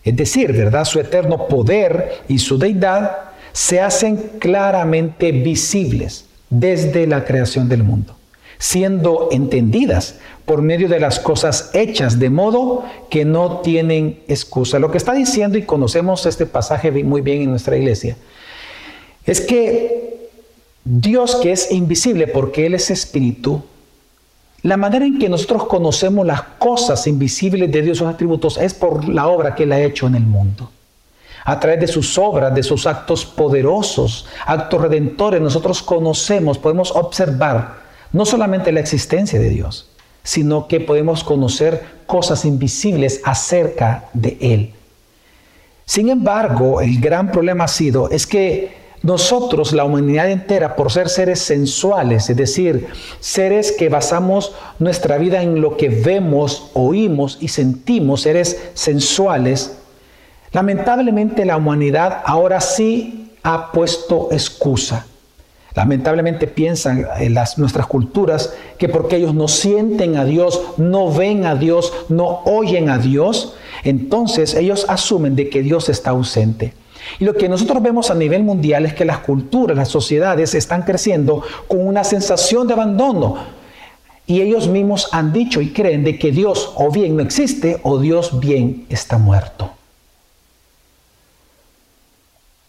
es 0.03 0.15
decir, 0.15 0.51
¿verdad? 0.53 0.85
Su 0.85 0.99
eterno 0.99 1.47
poder 1.47 2.21
y 2.27 2.39
su 2.39 2.57
deidad, 2.57 3.17
se 3.53 3.81
hacen 3.81 4.17
claramente 4.39 5.31
visibles 5.31 6.25
desde 6.49 7.07
la 7.07 7.25
creación 7.25 7.69
del 7.69 7.83
mundo, 7.83 8.15
siendo 8.57 9.29
entendidas 9.31 10.19
por 10.45 10.61
medio 10.61 10.89
de 10.89 10.99
las 10.99 11.19
cosas 11.19 11.69
hechas, 11.73 12.19
de 12.19 12.29
modo 12.29 12.83
que 13.09 13.25
no 13.25 13.59
tienen 13.59 14.21
excusa. 14.27 14.79
Lo 14.79 14.91
que 14.91 14.97
está 14.97 15.13
diciendo, 15.13 15.57
y 15.57 15.63
conocemos 15.63 16.25
este 16.25 16.45
pasaje 16.45 16.91
muy 17.03 17.21
bien 17.21 17.43
en 17.43 17.51
nuestra 17.51 17.77
iglesia, 17.77 18.17
es 19.25 19.41
que 19.41 20.20
Dios 20.83 21.35
que 21.35 21.51
es 21.51 21.71
invisible 21.71 22.27
porque 22.27 22.65
Él 22.65 22.73
es 22.73 22.89
espíritu, 22.89 23.63
la 24.63 24.77
manera 24.77 25.05
en 25.05 25.17
que 25.17 25.29
nosotros 25.29 25.65
conocemos 25.65 26.25
las 26.25 26.41
cosas 26.59 27.07
invisibles 27.07 27.71
de 27.71 27.81
Dios, 27.81 27.97
sus 27.97 28.07
atributos, 28.07 28.57
es 28.57 28.73
por 28.73 29.07
la 29.07 29.27
obra 29.27 29.55
que 29.55 29.63
Él 29.63 29.71
ha 29.71 29.81
hecho 29.81 30.07
en 30.07 30.15
el 30.15 30.23
mundo. 30.23 30.69
A 31.43 31.59
través 31.59 31.79
de 31.79 31.87
sus 31.87 32.17
obras, 32.19 32.53
de 32.53 32.61
sus 32.61 32.85
actos 32.85 33.25
poderosos, 33.25 34.27
actos 34.45 34.81
redentores, 34.81 35.41
nosotros 35.41 35.81
conocemos, 35.81 36.59
podemos 36.59 36.91
observar 36.91 37.81
no 38.13 38.25
solamente 38.25 38.71
la 38.71 38.79
existencia 38.79 39.39
de 39.39 39.49
Dios, 39.49 39.89
sino 40.23 40.67
que 40.67 40.79
podemos 40.79 41.23
conocer 41.23 41.83
cosas 42.05 42.45
invisibles 42.45 43.21
acerca 43.23 44.05
de 44.13 44.37
Él. 44.39 44.73
Sin 45.85 46.09
embargo, 46.09 46.81
el 46.81 47.01
gran 47.01 47.31
problema 47.31 47.63
ha 47.63 47.67
sido 47.67 48.09
es 48.11 48.27
que 48.27 48.80
nosotros, 49.03 49.73
la 49.73 49.83
humanidad 49.83 50.29
entera, 50.29 50.75
por 50.75 50.91
ser 50.91 51.09
seres 51.09 51.39
sensuales, 51.39 52.29
es 52.29 52.37
decir, 52.37 52.87
seres 53.19 53.71
que 53.71 53.89
basamos 53.89 54.53
nuestra 54.77 55.17
vida 55.17 55.41
en 55.41 55.59
lo 55.59 55.75
que 55.75 55.89
vemos, 55.89 56.69
oímos 56.73 57.39
y 57.41 57.47
sentimos, 57.47 58.21
seres 58.21 58.61
sensuales, 58.75 59.77
lamentablemente 60.51 61.45
la 61.45 61.57
humanidad 61.57 62.21
ahora 62.25 62.61
sí 62.61 63.31
ha 63.41 63.71
puesto 63.71 64.29
excusa. 64.31 65.07
Lamentablemente 65.73 66.47
piensan 66.47 67.07
en 67.17 67.33
las, 67.33 67.57
nuestras 67.57 67.87
culturas 67.87 68.53
que 68.77 68.89
porque 68.89 69.15
ellos 69.15 69.33
no 69.33 69.47
sienten 69.47 70.17
a 70.17 70.25
Dios, 70.25 70.61
no 70.77 71.11
ven 71.11 71.45
a 71.45 71.55
Dios, 71.55 71.91
no 72.09 72.41
oyen 72.43 72.89
a 72.89 72.99
Dios, 72.99 73.55
entonces 73.83 74.53
ellos 74.53 74.85
asumen 74.89 75.35
de 75.35 75.49
que 75.49 75.63
Dios 75.63 75.89
está 75.89 76.11
ausente. 76.11 76.73
Y 77.19 77.25
lo 77.25 77.33
que 77.33 77.49
nosotros 77.49 77.81
vemos 77.81 78.11
a 78.11 78.15
nivel 78.15 78.43
mundial 78.43 78.85
es 78.85 78.93
que 78.93 79.05
las 79.05 79.19
culturas, 79.19 79.75
las 79.77 79.89
sociedades 79.89 80.53
están 80.55 80.83
creciendo 80.83 81.43
con 81.67 81.85
una 81.85 82.03
sensación 82.03 82.67
de 82.67 82.73
abandono. 82.73 83.37
Y 84.27 84.41
ellos 84.41 84.67
mismos 84.67 85.09
han 85.11 85.33
dicho 85.33 85.61
y 85.61 85.71
creen 85.71 86.03
de 86.03 86.17
que 86.17 86.31
Dios 86.31 86.73
o 86.75 86.91
bien 86.91 87.17
no 87.17 87.23
existe 87.23 87.79
o 87.83 87.99
Dios 87.99 88.39
bien 88.39 88.85
está 88.89 89.17
muerto. 89.17 89.71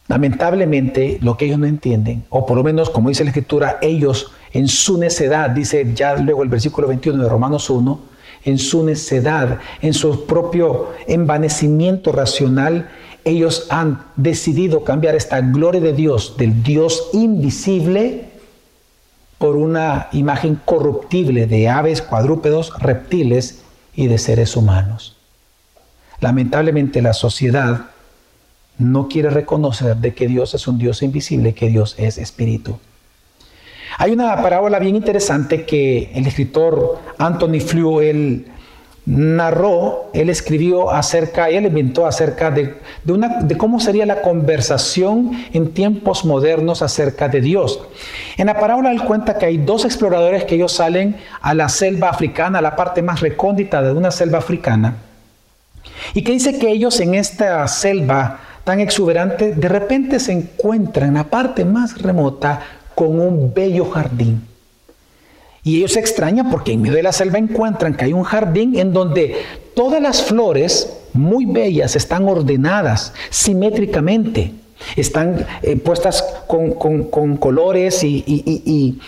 Lamentablemente, 0.08 1.18
lo 1.22 1.36
que 1.36 1.46
ellos 1.46 1.58
no 1.58 1.66
entienden, 1.66 2.24
o 2.28 2.44
por 2.44 2.56
lo 2.56 2.62
menos 2.62 2.90
como 2.90 3.08
dice 3.08 3.24
la 3.24 3.30
Escritura, 3.30 3.78
ellos 3.80 4.32
en 4.52 4.68
su 4.68 4.98
necedad, 4.98 5.50
dice 5.50 5.90
ya 5.94 6.16
luego 6.16 6.42
el 6.42 6.48
versículo 6.48 6.88
21 6.88 7.22
de 7.22 7.28
Romanos 7.28 7.70
1, 7.70 8.00
en 8.44 8.58
su 8.58 8.84
necedad, 8.84 9.58
en 9.80 9.94
su 9.94 10.26
propio 10.26 10.88
envanecimiento 11.06 12.12
racional, 12.12 12.90
ellos 13.24 13.66
han 13.70 14.04
decidido 14.16 14.84
cambiar 14.84 15.14
esta 15.14 15.40
gloria 15.40 15.80
de 15.80 15.92
Dios, 15.92 16.36
del 16.36 16.62
Dios 16.62 17.10
invisible, 17.12 18.30
por 19.38 19.56
una 19.56 20.08
imagen 20.12 20.60
corruptible 20.64 21.46
de 21.46 21.68
aves, 21.68 22.00
cuadrúpedos, 22.00 22.72
reptiles 22.78 23.62
y 23.94 24.06
de 24.06 24.18
seres 24.18 24.56
humanos. 24.56 25.16
Lamentablemente 26.20 27.02
la 27.02 27.12
sociedad 27.12 27.86
no 28.78 29.08
quiere 29.08 29.30
reconocer 29.30 29.96
de 29.96 30.14
que 30.14 30.28
Dios 30.28 30.54
es 30.54 30.68
un 30.68 30.78
Dios 30.78 31.02
invisible, 31.02 31.54
que 31.54 31.68
Dios 31.68 31.96
es 31.98 32.18
espíritu. 32.18 32.78
Hay 33.98 34.12
una 34.12 34.40
parábola 34.40 34.78
bien 34.78 34.94
interesante 34.94 35.66
que 35.66 36.12
el 36.14 36.26
escritor 36.26 37.00
Anthony 37.18 37.60
Flew, 37.60 38.00
él 38.00 38.46
narró, 39.04 40.10
él 40.12 40.30
escribió 40.30 40.90
acerca, 40.90 41.48
él 41.48 41.66
inventó 41.66 42.06
acerca 42.06 42.50
de, 42.50 42.76
de 43.04 43.56
cómo 43.56 43.80
sería 43.80 44.06
la 44.06 44.22
conversación 44.22 45.32
en 45.52 45.72
tiempos 45.72 46.24
modernos 46.24 46.82
acerca 46.82 47.28
de 47.28 47.40
Dios. 47.40 47.80
En 48.36 48.46
la 48.46 48.58
parábola 48.60 48.92
él 48.92 49.02
cuenta 49.02 49.38
que 49.38 49.46
hay 49.46 49.58
dos 49.58 49.84
exploradores 49.84 50.44
que 50.44 50.54
ellos 50.54 50.72
salen 50.72 51.16
a 51.40 51.52
la 51.54 51.68
selva 51.68 52.10
africana, 52.10 52.60
a 52.60 52.62
la 52.62 52.76
parte 52.76 53.02
más 53.02 53.20
recóndita 53.20 53.82
de 53.82 53.92
una 53.92 54.12
selva 54.12 54.38
africana, 54.38 54.96
y 56.14 56.22
que 56.22 56.32
dice 56.32 56.58
que 56.58 56.70
ellos 56.70 57.00
en 57.00 57.14
esta 57.14 57.66
selva 57.66 58.38
tan 58.62 58.78
exuberante, 58.78 59.54
de 59.54 59.68
repente 59.68 60.20
se 60.20 60.32
encuentran 60.32 61.08
en 61.08 61.14
la 61.14 61.24
parte 61.24 61.64
más 61.64 62.00
remota 62.00 62.60
con 62.94 63.18
un 63.18 63.52
bello 63.52 63.86
jardín 63.90 64.51
y 65.64 65.76
ellos 65.76 65.92
se 65.92 66.00
extrañan 66.00 66.50
porque 66.50 66.72
en 66.72 66.82
medio 66.82 66.96
de 66.96 67.02
la 67.04 67.12
selva 67.12 67.38
encuentran 67.38 67.94
que 67.94 68.06
hay 68.06 68.12
un 68.12 68.24
jardín 68.24 68.76
en 68.78 68.92
donde 68.92 69.36
todas 69.74 70.02
las 70.02 70.22
flores 70.22 70.92
muy 71.12 71.44
bellas 71.46 71.94
están 71.94 72.28
ordenadas 72.28 73.12
simétricamente. 73.30 74.54
Están 74.96 75.46
eh, 75.62 75.76
puestas 75.76 76.24
con, 76.48 76.72
colores 77.36 78.02
y, 78.02 78.24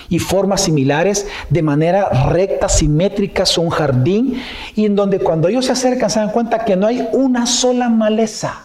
y, 0.09 0.19
formas 0.21 0.61
similares 0.61 1.27
de 1.51 1.63
manera 1.63 2.29
recta, 2.29 2.69
simétrica, 2.69 3.43
es 3.43 3.59
un 3.59 3.71
jardín 3.71 4.41
y 4.77 4.87
en 4.87 4.95
donde 4.95 5.19
cuando 5.19 5.49
ellos 5.49 5.67
se 5.67 5.73
acercan 5.73 6.11
se 6.11 6.21
dan 6.21 6.31
cuenta 6.31 6.65
que 6.65 6.77
no 6.77 6.87
hay 6.87 7.09
una 7.13 7.47
sola 7.47 7.89
maleza. 7.89 8.65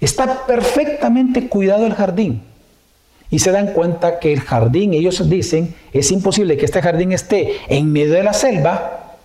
Está 0.00 0.46
perfectamente 0.46 1.50
cuidado 1.50 1.86
el 1.86 1.92
jardín 1.92 2.40
y 3.30 3.38
se 3.38 3.50
dan 3.50 3.72
cuenta 3.72 4.18
que 4.18 4.32
el 4.32 4.40
jardín, 4.40 4.94
ellos 4.94 5.28
dicen, 5.28 5.74
es 5.92 6.10
imposible 6.12 6.56
que 6.56 6.64
este 6.64 6.82
jardín 6.82 7.12
esté 7.12 7.56
en 7.68 7.92
medio 7.92 8.14
de 8.14 8.22
la 8.22 8.32
selva, 8.32 9.16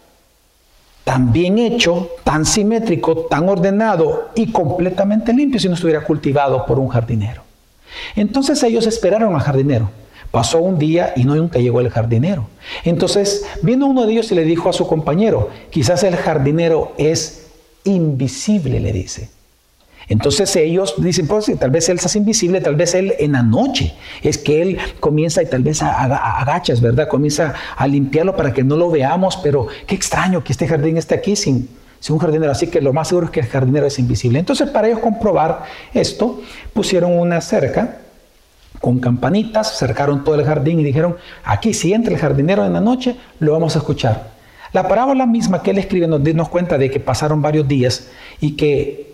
tan 1.03 1.31
bien 1.31 1.57
hecho, 1.57 2.09
tan 2.23 2.45
simétrico, 2.45 3.27
tan 3.29 3.47
ordenado 3.49 4.29
y 4.35 4.51
completamente 4.51 5.33
limpio 5.33 5.59
si 5.59 5.67
no 5.67 5.75
estuviera 5.75 6.01
cultivado 6.01 6.65
por 6.65 6.79
un 6.79 6.87
jardinero. 6.87 7.43
Entonces 8.15 8.61
ellos 8.63 8.87
esperaron 8.87 9.35
al 9.35 9.41
jardinero. 9.41 9.89
Pasó 10.31 10.59
un 10.59 10.79
día 10.79 11.13
y 11.15 11.25
no 11.25 11.35
nunca 11.35 11.59
llegó 11.59 11.81
el 11.81 11.89
jardinero. 11.89 12.47
Entonces 12.85 13.45
vino 13.61 13.85
uno 13.87 14.05
de 14.05 14.13
ellos 14.13 14.31
y 14.31 14.35
le 14.35 14.45
dijo 14.45 14.69
a 14.69 14.73
su 14.73 14.87
compañero, 14.87 15.49
quizás 15.69 16.03
el 16.03 16.15
jardinero 16.15 16.93
es 16.97 17.47
invisible, 17.83 18.79
le 18.79 18.93
dice. 18.93 19.29
Entonces 20.07 20.55
ellos 20.55 20.95
dicen, 20.97 21.27
pues 21.27 21.51
tal 21.59 21.71
vez 21.71 21.87
él 21.89 21.99
se 21.99 22.17
invisible, 22.17 22.61
tal 22.61 22.75
vez 22.75 22.93
él 22.95 23.13
en 23.19 23.33
la 23.33 23.43
noche 23.43 23.93
es 24.21 24.37
que 24.37 24.61
él 24.61 24.77
comienza 24.99 25.41
y 25.41 25.45
tal 25.45 25.63
vez 25.63 25.81
agachas, 25.81 26.81
¿verdad? 26.81 27.07
Comienza 27.07 27.53
a 27.75 27.87
limpiarlo 27.87 28.35
para 28.35 28.53
que 28.53 28.63
no 28.63 28.75
lo 28.75 28.89
veamos, 28.89 29.37
pero 29.37 29.67
qué 29.87 29.95
extraño 29.95 30.43
que 30.43 30.51
este 30.51 30.67
jardín 30.67 30.97
esté 30.97 31.15
aquí 31.15 31.35
sin, 31.35 31.69
sin 31.99 32.13
un 32.13 32.19
jardinero. 32.19 32.51
Así 32.51 32.67
que 32.67 32.81
lo 32.81 32.93
más 32.93 33.07
seguro 33.07 33.27
es 33.27 33.31
que 33.31 33.39
el 33.41 33.47
jardinero 33.47 33.85
es 33.87 33.99
invisible. 33.99 34.39
Entonces 34.39 34.69
para 34.69 34.87
ellos 34.87 34.99
comprobar 34.99 35.63
esto, 35.93 36.41
pusieron 36.73 37.17
una 37.17 37.39
cerca 37.39 37.99
con 38.79 38.99
campanitas, 38.99 39.77
cercaron 39.77 40.23
todo 40.23 40.35
el 40.35 40.43
jardín 40.43 40.79
y 40.79 40.83
dijeron, 40.83 41.15
aquí 41.43 41.73
si 41.73 41.93
entra 41.93 42.13
el 42.13 42.19
jardinero 42.19 42.65
en 42.65 42.73
la 42.73 42.81
noche, 42.81 43.15
lo 43.39 43.53
vamos 43.53 43.75
a 43.75 43.79
escuchar. 43.79 44.31
La 44.73 44.87
parábola 44.87 45.25
misma 45.25 45.61
que 45.61 45.71
él 45.71 45.77
escribe 45.77 46.07
nos, 46.07 46.21
nos 46.21 46.49
cuenta 46.49 46.77
de 46.77 46.89
que 46.89 46.99
pasaron 46.99 47.41
varios 47.41 47.67
días 47.67 48.07
y 48.39 48.55
que 48.55 49.10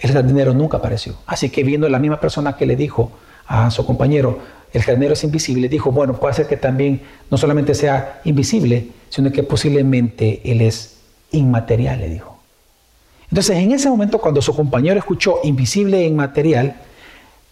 el 0.00 0.12
jardinero 0.12 0.54
nunca 0.54 0.78
apareció. 0.78 1.16
Así 1.26 1.50
que 1.50 1.62
viendo 1.62 1.88
la 1.88 1.98
misma 1.98 2.20
persona 2.20 2.56
que 2.56 2.66
le 2.66 2.76
dijo 2.76 3.12
a 3.46 3.70
su 3.70 3.84
compañero, 3.84 4.38
el 4.72 4.82
jardinero 4.82 5.12
es 5.12 5.24
invisible, 5.24 5.68
dijo, 5.68 5.92
bueno, 5.92 6.14
puede 6.14 6.34
ser 6.34 6.46
que 6.46 6.56
también 6.56 7.02
no 7.30 7.36
solamente 7.36 7.74
sea 7.74 8.20
invisible, 8.24 8.88
sino 9.08 9.30
que 9.30 9.42
posiblemente 9.42 10.40
él 10.44 10.60
es 10.62 10.98
inmaterial, 11.32 12.00
le 12.00 12.08
dijo. 12.08 12.38
Entonces, 13.28 13.56
en 13.56 13.72
ese 13.72 13.88
momento, 13.88 14.18
cuando 14.18 14.40
su 14.42 14.54
compañero 14.54 14.98
escuchó 14.98 15.40
invisible 15.44 16.00
e 16.00 16.06
inmaterial, 16.06 16.76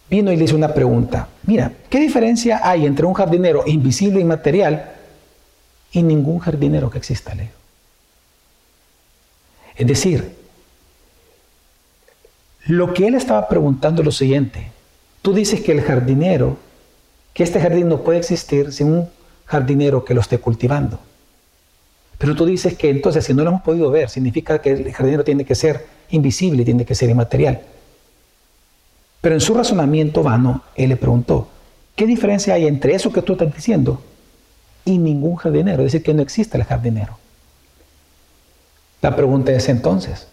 vino 0.09 0.33
y 0.33 0.37
le 0.37 0.45
hizo 0.45 0.57
una 0.57 0.73
pregunta. 0.73 1.28
Mira, 1.45 1.73
¿qué 1.90 2.00
diferencia 2.00 2.61
hay 2.62 2.87
entre 2.87 3.07
un 3.07 3.14
jardinero 3.14 3.64
invisible 3.67 4.19
e 4.19 4.23
inmaterial 4.23 4.93
y 5.93 6.02
ningún 6.02 6.38
jardinero 6.38 6.90
que 6.90 6.99
exista? 6.99 7.35
Le 7.35 7.50
Es 9.77 9.87
decir, 9.87 10.35
lo 12.68 12.92
que 12.92 13.09
él 13.09 13.14
estaba 13.14 13.48
preguntando 13.48 14.02
es 14.02 14.07
lo 14.07 14.12
siguiente. 14.12 14.70
Tú 15.22 15.33
dices 15.33 15.62
que 15.62 15.72
el 15.72 15.81
jardinero, 15.81 16.59
que 17.33 17.42
este 17.42 17.61
jardín 17.61 17.88
no 17.88 18.02
puede 18.02 18.18
existir 18.18 18.72
sin 18.72 18.92
un 18.92 19.09
jardinero 19.46 20.04
que 20.04 20.12
lo 20.12 20.20
esté 20.20 20.38
cultivando. 20.38 21.00
Pero 22.18 22.35
tú 22.35 22.44
dices 22.44 22.76
que 22.76 22.90
entonces 22.90 23.24
si 23.24 23.33
no 23.33 23.42
lo 23.42 23.50
hemos 23.50 23.62
podido 23.62 23.90
ver, 23.90 24.11
significa 24.11 24.61
que 24.61 24.72
el 24.72 24.92
jardinero 24.92 25.24
tiene 25.24 25.46
que 25.46 25.54
ser 25.54 25.87
invisible, 26.11 26.62
tiene 26.62 26.85
que 26.85 26.94
ser 26.94 27.09
inmaterial. 27.09 27.62
Pero 29.22 29.35
en 29.35 29.40
su 29.40 29.54
razonamiento 29.54 30.22
vano, 30.22 30.62
él 30.76 30.90
le 30.90 30.96
preguntó, 30.96 31.48
¿qué 31.96 32.04
diferencia 32.04 32.52
hay 32.52 32.66
entre 32.66 32.94
eso 32.94 33.11
que 33.11 33.22
tú 33.22 33.33
estás 33.33 33.54
diciendo 33.54 34.02
y 34.85 34.98
ningún 34.98 35.37
jardinero? 35.37 35.78
Es 35.85 35.92
decir, 35.92 36.02
que 36.02 36.12
no 36.12 36.20
existe 36.20 36.59
el 36.59 36.64
jardinero. 36.64 37.16
La 39.00 39.16
pregunta 39.16 39.52
es 39.52 39.70
entonces, 39.70 40.28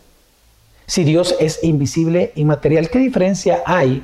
si 0.87 1.03
Dios 1.03 1.35
es 1.39 1.63
invisible 1.63 2.31
y 2.35 2.45
material, 2.45 2.89
¿qué 2.89 2.99
diferencia 2.99 3.63
hay 3.65 4.03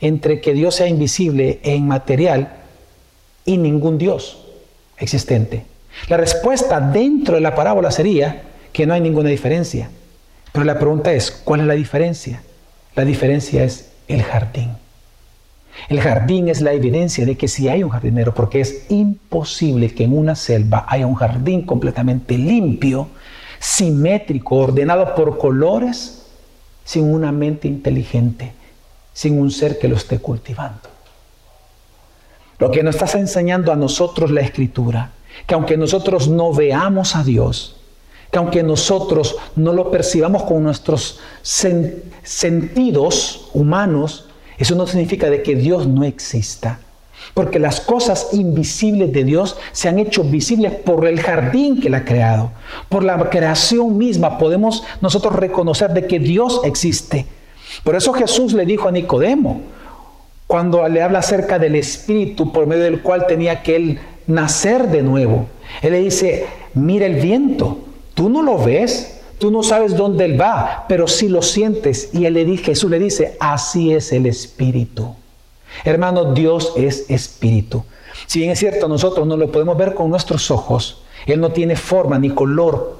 entre 0.00 0.40
que 0.40 0.54
Dios 0.54 0.76
sea 0.76 0.88
invisible 0.88 1.60
e 1.62 1.74
inmaterial 1.74 2.56
y 3.44 3.58
ningún 3.58 3.98
Dios 3.98 4.44
existente? 4.96 5.64
La 6.08 6.16
respuesta 6.16 6.80
dentro 6.80 7.34
de 7.34 7.40
la 7.40 7.54
parábola 7.54 7.90
sería 7.90 8.42
que 8.72 8.86
no 8.86 8.94
hay 8.94 9.00
ninguna 9.00 9.28
diferencia. 9.28 9.90
Pero 10.52 10.64
la 10.64 10.78
pregunta 10.78 11.12
es, 11.12 11.30
¿cuál 11.30 11.60
es 11.60 11.66
la 11.66 11.74
diferencia? 11.74 12.42
La 12.94 13.04
diferencia 13.04 13.64
es 13.64 13.90
el 14.08 14.22
jardín. 14.22 14.70
El 15.88 16.00
jardín 16.00 16.48
es 16.48 16.60
la 16.60 16.72
evidencia 16.72 17.24
de 17.24 17.36
que 17.36 17.48
sí 17.48 17.68
hay 17.68 17.82
un 17.82 17.90
jardinero, 17.90 18.34
porque 18.34 18.60
es 18.60 18.86
imposible 18.90 19.94
que 19.94 20.04
en 20.04 20.16
una 20.16 20.34
selva 20.34 20.84
haya 20.88 21.06
un 21.06 21.14
jardín 21.14 21.62
completamente 21.62 22.36
limpio, 22.36 23.08
simétrico, 23.58 24.56
ordenado 24.56 25.14
por 25.14 25.38
colores, 25.38 26.21
sin 26.84 27.12
una 27.12 27.32
mente 27.32 27.68
inteligente, 27.68 28.52
sin 29.12 29.38
un 29.40 29.50
ser 29.50 29.78
que 29.78 29.88
lo 29.88 29.96
esté 29.96 30.18
cultivando. 30.18 30.88
Lo 32.58 32.70
que 32.70 32.82
nos 32.82 32.94
estás 32.94 33.14
enseñando 33.16 33.72
a 33.72 33.76
nosotros 33.76 34.30
la 34.30 34.40
escritura, 34.40 35.12
que 35.46 35.54
aunque 35.54 35.76
nosotros 35.76 36.28
no 36.28 36.52
veamos 36.52 37.16
a 37.16 37.24
Dios, 37.24 37.76
que 38.30 38.38
aunque 38.38 38.62
nosotros 38.62 39.36
no 39.56 39.72
lo 39.72 39.90
percibamos 39.90 40.44
con 40.44 40.62
nuestros 40.62 41.20
sentidos 42.22 43.50
humanos, 43.52 44.28
eso 44.58 44.74
no 44.74 44.86
significa 44.86 45.28
de 45.28 45.42
que 45.42 45.56
Dios 45.56 45.86
no 45.86 46.04
exista. 46.04 46.80
Porque 47.34 47.58
las 47.58 47.80
cosas 47.80 48.28
invisibles 48.32 49.12
de 49.12 49.24
Dios 49.24 49.56
se 49.72 49.88
han 49.88 49.98
hecho 49.98 50.22
visibles 50.24 50.72
por 50.72 51.06
el 51.06 51.20
jardín 51.20 51.80
que 51.80 51.88
Él 51.88 51.94
ha 51.94 52.04
creado. 52.04 52.50
Por 52.88 53.04
la 53.04 53.30
creación 53.30 53.96
misma 53.96 54.38
podemos 54.38 54.84
nosotros 55.00 55.34
reconocer 55.34 55.92
de 55.92 56.06
que 56.06 56.18
Dios 56.18 56.60
existe. 56.64 57.26
Por 57.84 57.96
eso 57.96 58.12
Jesús 58.12 58.52
le 58.52 58.66
dijo 58.66 58.88
a 58.88 58.92
Nicodemo, 58.92 59.62
cuando 60.46 60.86
le 60.86 61.00
habla 61.02 61.20
acerca 61.20 61.58
del 61.58 61.76
Espíritu 61.76 62.52
por 62.52 62.66
medio 62.66 62.82
del 62.82 63.00
cual 63.00 63.26
tenía 63.26 63.62
que 63.62 63.76
Él 63.76 64.00
nacer 64.26 64.88
de 64.88 65.02
nuevo. 65.02 65.46
Él 65.80 65.92
le 65.92 66.00
dice, 66.00 66.46
mira 66.74 67.06
el 67.06 67.14
viento, 67.14 67.78
tú 68.14 68.28
no 68.28 68.42
lo 68.42 68.58
ves, 68.58 69.20
tú 69.38 69.50
no 69.50 69.62
sabes 69.62 69.96
dónde 69.96 70.26
Él 70.26 70.40
va, 70.40 70.84
pero 70.88 71.08
sí 71.08 71.28
lo 71.28 71.42
sientes. 71.42 72.10
Y 72.12 72.26
él 72.26 72.34
le 72.34 72.44
dice, 72.44 72.64
Jesús 72.64 72.90
le 72.90 72.98
dice, 72.98 73.36
así 73.40 73.92
es 73.92 74.12
el 74.12 74.26
Espíritu. 74.26 75.14
Hermano, 75.84 76.32
Dios 76.32 76.72
es 76.76 77.06
espíritu. 77.08 77.84
Si 78.26 78.40
bien 78.40 78.50
es 78.50 78.58
cierto, 78.58 78.88
nosotros 78.88 79.26
no 79.26 79.36
lo 79.36 79.50
podemos 79.50 79.76
ver 79.76 79.94
con 79.94 80.10
nuestros 80.10 80.50
ojos, 80.50 81.02
Él 81.26 81.40
no 81.40 81.52
tiene 81.52 81.76
forma 81.76 82.18
ni 82.18 82.30
color, 82.30 82.98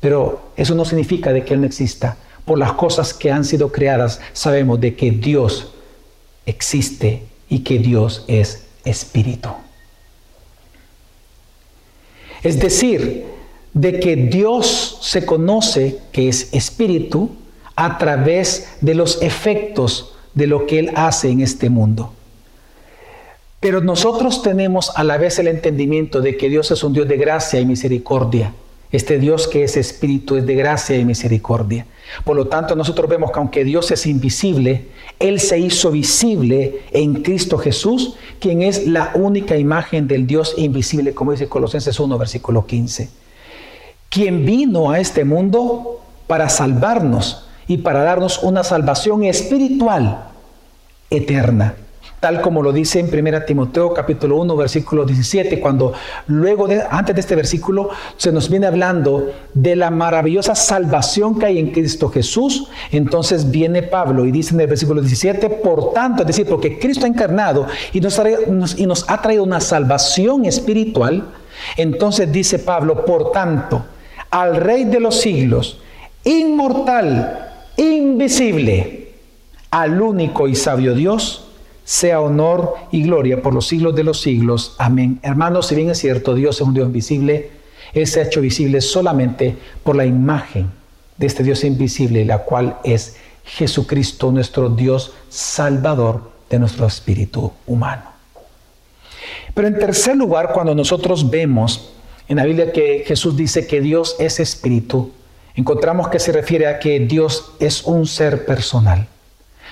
pero 0.00 0.40
eso 0.56 0.74
no 0.74 0.84
significa 0.84 1.32
de 1.32 1.44
que 1.44 1.54
Él 1.54 1.60
no 1.60 1.66
exista. 1.66 2.16
Por 2.44 2.58
las 2.58 2.72
cosas 2.72 3.14
que 3.14 3.30
han 3.30 3.44
sido 3.44 3.70
creadas, 3.70 4.20
sabemos 4.32 4.80
de 4.80 4.96
que 4.96 5.10
Dios 5.10 5.72
existe 6.46 7.24
y 7.48 7.60
que 7.60 7.78
Dios 7.78 8.24
es 8.26 8.66
espíritu. 8.84 9.50
Es 12.42 12.58
decir, 12.58 13.26
de 13.74 14.00
que 14.00 14.16
Dios 14.16 14.98
se 15.02 15.24
conoce 15.26 16.00
que 16.12 16.28
es 16.28 16.52
espíritu 16.52 17.30
a 17.76 17.98
través 17.98 18.76
de 18.80 18.94
los 18.94 19.22
efectos 19.22 20.14
de 20.34 20.46
lo 20.46 20.66
que 20.66 20.78
Él 20.78 20.90
hace 20.94 21.30
en 21.30 21.40
este 21.40 21.70
mundo. 21.70 22.12
Pero 23.60 23.82
nosotros 23.82 24.42
tenemos 24.42 24.90
a 24.96 25.04
la 25.04 25.18
vez 25.18 25.38
el 25.38 25.48
entendimiento 25.48 26.22
de 26.22 26.36
que 26.36 26.48
Dios 26.48 26.70
es 26.70 26.82
un 26.82 26.94
Dios 26.94 27.06
de 27.08 27.18
gracia 27.18 27.60
y 27.60 27.66
misericordia. 27.66 28.54
Este 28.90 29.18
Dios 29.18 29.46
que 29.46 29.62
es 29.62 29.76
espíritu 29.76 30.36
es 30.36 30.46
de 30.46 30.54
gracia 30.54 30.96
y 30.96 31.04
misericordia. 31.04 31.86
Por 32.24 32.36
lo 32.36 32.48
tanto, 32.48 32.74
nosotros 32.74 33.08
vemos 33.08 33.30
que 33.30 33.38
aunque 33.38 33.62
Dios 33.62 33.90
es 33.90 34.06
invisible, 34.06 34.86
Él 35.20 35.38
se 35.38 35.58
hizo 35.58 35.92
visible 35.92 36.80
en 36.90 37.22
Cristo 37.22 37.58
Jesús, 37.58 38.16
quien 38.40 38.62
es 38.62 38.86
la 38.88 39.12
única 39.14 39.56
imagen 39.56 40.08
del 40.08 40.26
Dios 40.26 40.54
invisible, 40.56 41.14
como 41.14 41.32
dice 41.32 41.48
Colosenses 41.48 42.00
1, 42.00 42.18
versículo 42.18 42.66
15. 42.66 43.10
quien 44.08 44.44
vino 44.44 44.90
a 44.90 44.98
este 44.98 45.24
mundo 45.24 46.00
para 46.26 46.48
salvarnos 46.48 47.44
y 47.70 47.78
para 47.78 48.02
darnos 48.02 48.42
una 48.42 48.64
salvación 48.64 49.22
espiritual 49.22 50.24
eterna. 51.08 51.76
Tal 52.18 52.40
como 52.40 52.62
lo 52.62 52.72
dice 52.72 52.98
en 52.98 53.06
1 53.06 53.44
Timoteo 53.44 53.94
capítulo 53.94 54.38
1 54.38 54.56
versículo 54.56 55.04
17, 55.04 55.60
cuando 55.60 55.92
luego 56.26 56.66
de, 56.66 56.82
antes 56.90 57.14
de 57.14 57.20
este 57.20 57.36
versículo 57.36 57.90
se 58.16 58.32
nos 58.32 58.50
viene 58.50 58.66
hablando 58.66 59.30
de 59.54 59.76
la 59.76 59.92
maravillosa 59.92 60.56
salvación 60.56 61.38
que 61.38 61.46
hay 61.46 61.58
en 61.60 61.70
Cristo 61.70 62.08
Jesús, 62.08 62.66
entonces 62.90 63.52
viene 63.52 63.84
Pablo 63.84 64.26
y 64.26 64.32
dice 64.32 64.52
en 64.52 64.62
el 64.62 64.66
versículo 64.66 65.00
17, 65.00 65.48
por 65.48 65.92
tanto, 65.92 66.22
es 66.22 66.26
decir, 66.26 66.48
porque 66.48 66.76
Cristo 66.76 67.04
ha 67.04 67.08
encarnado 67.08 67.68
y 67.92 68.00
nos, 68.00 68.20
y 68.80 68.86
nos 68.86 69.08
ha 69.08 69.22
traído 69.22 69.44
una 69.44 69.60
salvación 69.60 70.44
espiritual, 70.44 71.24
entonces 71.76 72.32
dice 72.32 72.58
Pablo, 72.58 73.04
por 73.04 73.30
tanto, 73.30 73.84
al 74.28 74.56
Rey 74.56 74.86
de 74.86 74.98
los 74.98 75.20
siglos, 75.20 75.80
inmortal, 76.24 77.46
invisible, 77.80 79.08
al 79.70 80.00
único 80.00 80.48
y 80.48 80.54
sabio 80.54 80.94
Dios, 80.94 81.46
sea 81.84 82.20
honor 82.20 82.74
y 82.92 83.02
gloria 83.02 83.42
por 83.42 83.54
los 83.54 83.66
siglos 83.66 83.94
de 83.96 84.04
los 84.04 84.20
siglos. 84.20 84.74
Amén. 84.78 85.18
Hermanos, 85.22 85.66
si 85.66 85.74
bien 85.74 85.90
es 85.90 85.98
cierto, 85.98 86.34
Dios 86.34 86.56
es 86.56 86.62
un 86.62 86.74
Dios 86.74 86.86
invisible, 86.86 87.50
es 87.92 88.16
hecho 88.16 88.40
visible 88.40 88.80
solamente 88.80 89.56
por 89.82 89.96
la 89.96 90.04
imagen 90.04 90.70
de 91.16 91.26
este 91.26 91.42
Dios 91.42 91.64
invisible, 91.64 92.24
la 92.24 92.38
cual 92.38 92.76
es 92.84 93.16
Jesucristo, 93.44 94.30
nuestro 94.30 94.70
Dios 94.70 95.12
salvador 95.28 96.30
de 96.48 96.58
nuestro 96.58 96.86
espíritu 96.86 97.52
humano. 97.66 98.04
Pero 99.54 99.68
en 99.68 99.78
tercer 99.78 100.16
lugar, 100.16 100.52
cuando 100.52 100.74
nosotros 100.74 101.28
vemos 101.28 101.92
en 102.28 102.36
la 102.36 102.44
Biblia 102.44 102.72
que 102.72 103.04
Jesús 103.06 103.36
dice 103.36 103.66
que 103.66 103.80
Dios 103.80 104.16
es 104.18 104.38
espíritu, 104.38 105.10
encontramos 105.54 106.08
que 106.08 106.18
se 106.18 106.32
refiere 106.32 106.66
a 106.66 106.78
que 106.78 107.00
Dios 107.00 107.52
es 107.60 107.84
un 107.84 108.06
ser 108.06 108.44
personal. 108.44 109.06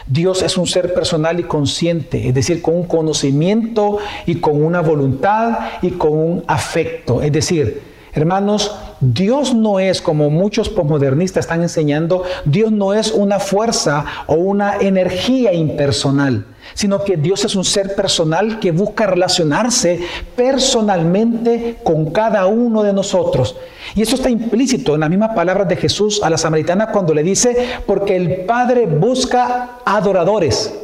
Dios 0.07 0.43
es 0.43 0.57
un 0.57 0.67
ser 0.67 0.95
personal 0.95 1.39
y 1.39 1.43
consciente, 1.43 2.29
es 2.29 2.35
decir, 2.35 2.63
con 2.63 2.77
un 2.77 2.85
conocimiento 2.85 3.99
y 4.27 4.37
con 4.37 4.63
una 4.63 4.81
voluntad 4.81 5.59
y 5.83 5.91
con 5.93 6.13
un 6.13 6.45
afecto. 6.47 7.23
Es 7.23 7.33
decir, 7.33 7.83
hermanos, 8.13 8.75
Dios 9.01 9.55
no 9.55 9.79
es, 9.81 10.03
como 10.03 10.31
muchos 10.31 10.69
posmodernistas 10.69 11.45
están 11.45 11.63
enseñando, 11.63 12.25
Dios 12.45 12.73
no 12.73 12.95
es 12.95 13.13
una 13.13 13.39
fuerza 13.39 14.05
o 14.27 14.35
una 14.35 14.77
energía 14.77 15.53
impersonal, 15.53 16.47
sino 16.75 17.05
que 17.05 17.17
Dios 17.17 17.45
es 17.45 17.55
un 17.55 17.65
ser 17.65 17.95
personal 17.95 18.59
que 18.59 18.73
busca 18.73 19.07
relacionarse 19.07 20.01
personalmente 20.37 21.79
con 21.85 22.11
cada 22.11 22.47
uno 22.47 22.83
de 22.83 22.93
nosotros. 22.93 23.57
Y 23.95 24.03
eso 24.03 24.17
está 24.17 24.31
implícito 24.31 24.95
en 24.95 25.01
las 25.01 25.11
mismas 25.11 25.35
palabras 25.35 25.69
de 25.69 25.77
Jesús 25.77 26.21
a 26.23 26.31
la 26.31 26.39
samaritana 26.39 26.91
cuando 26.91 27.15
le 27.15 27.23
dice, 27.23 27.81
porque 27.87 28.17
el 28.17 28.45
Padre 28.47 28.87
busca 28.87 29.79
adoradores. 29.85 30.75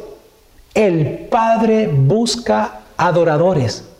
El 0.73 1.27
Padre 1.29 1.87
busca 1.87 2.81
adoradores. 2.97 3.94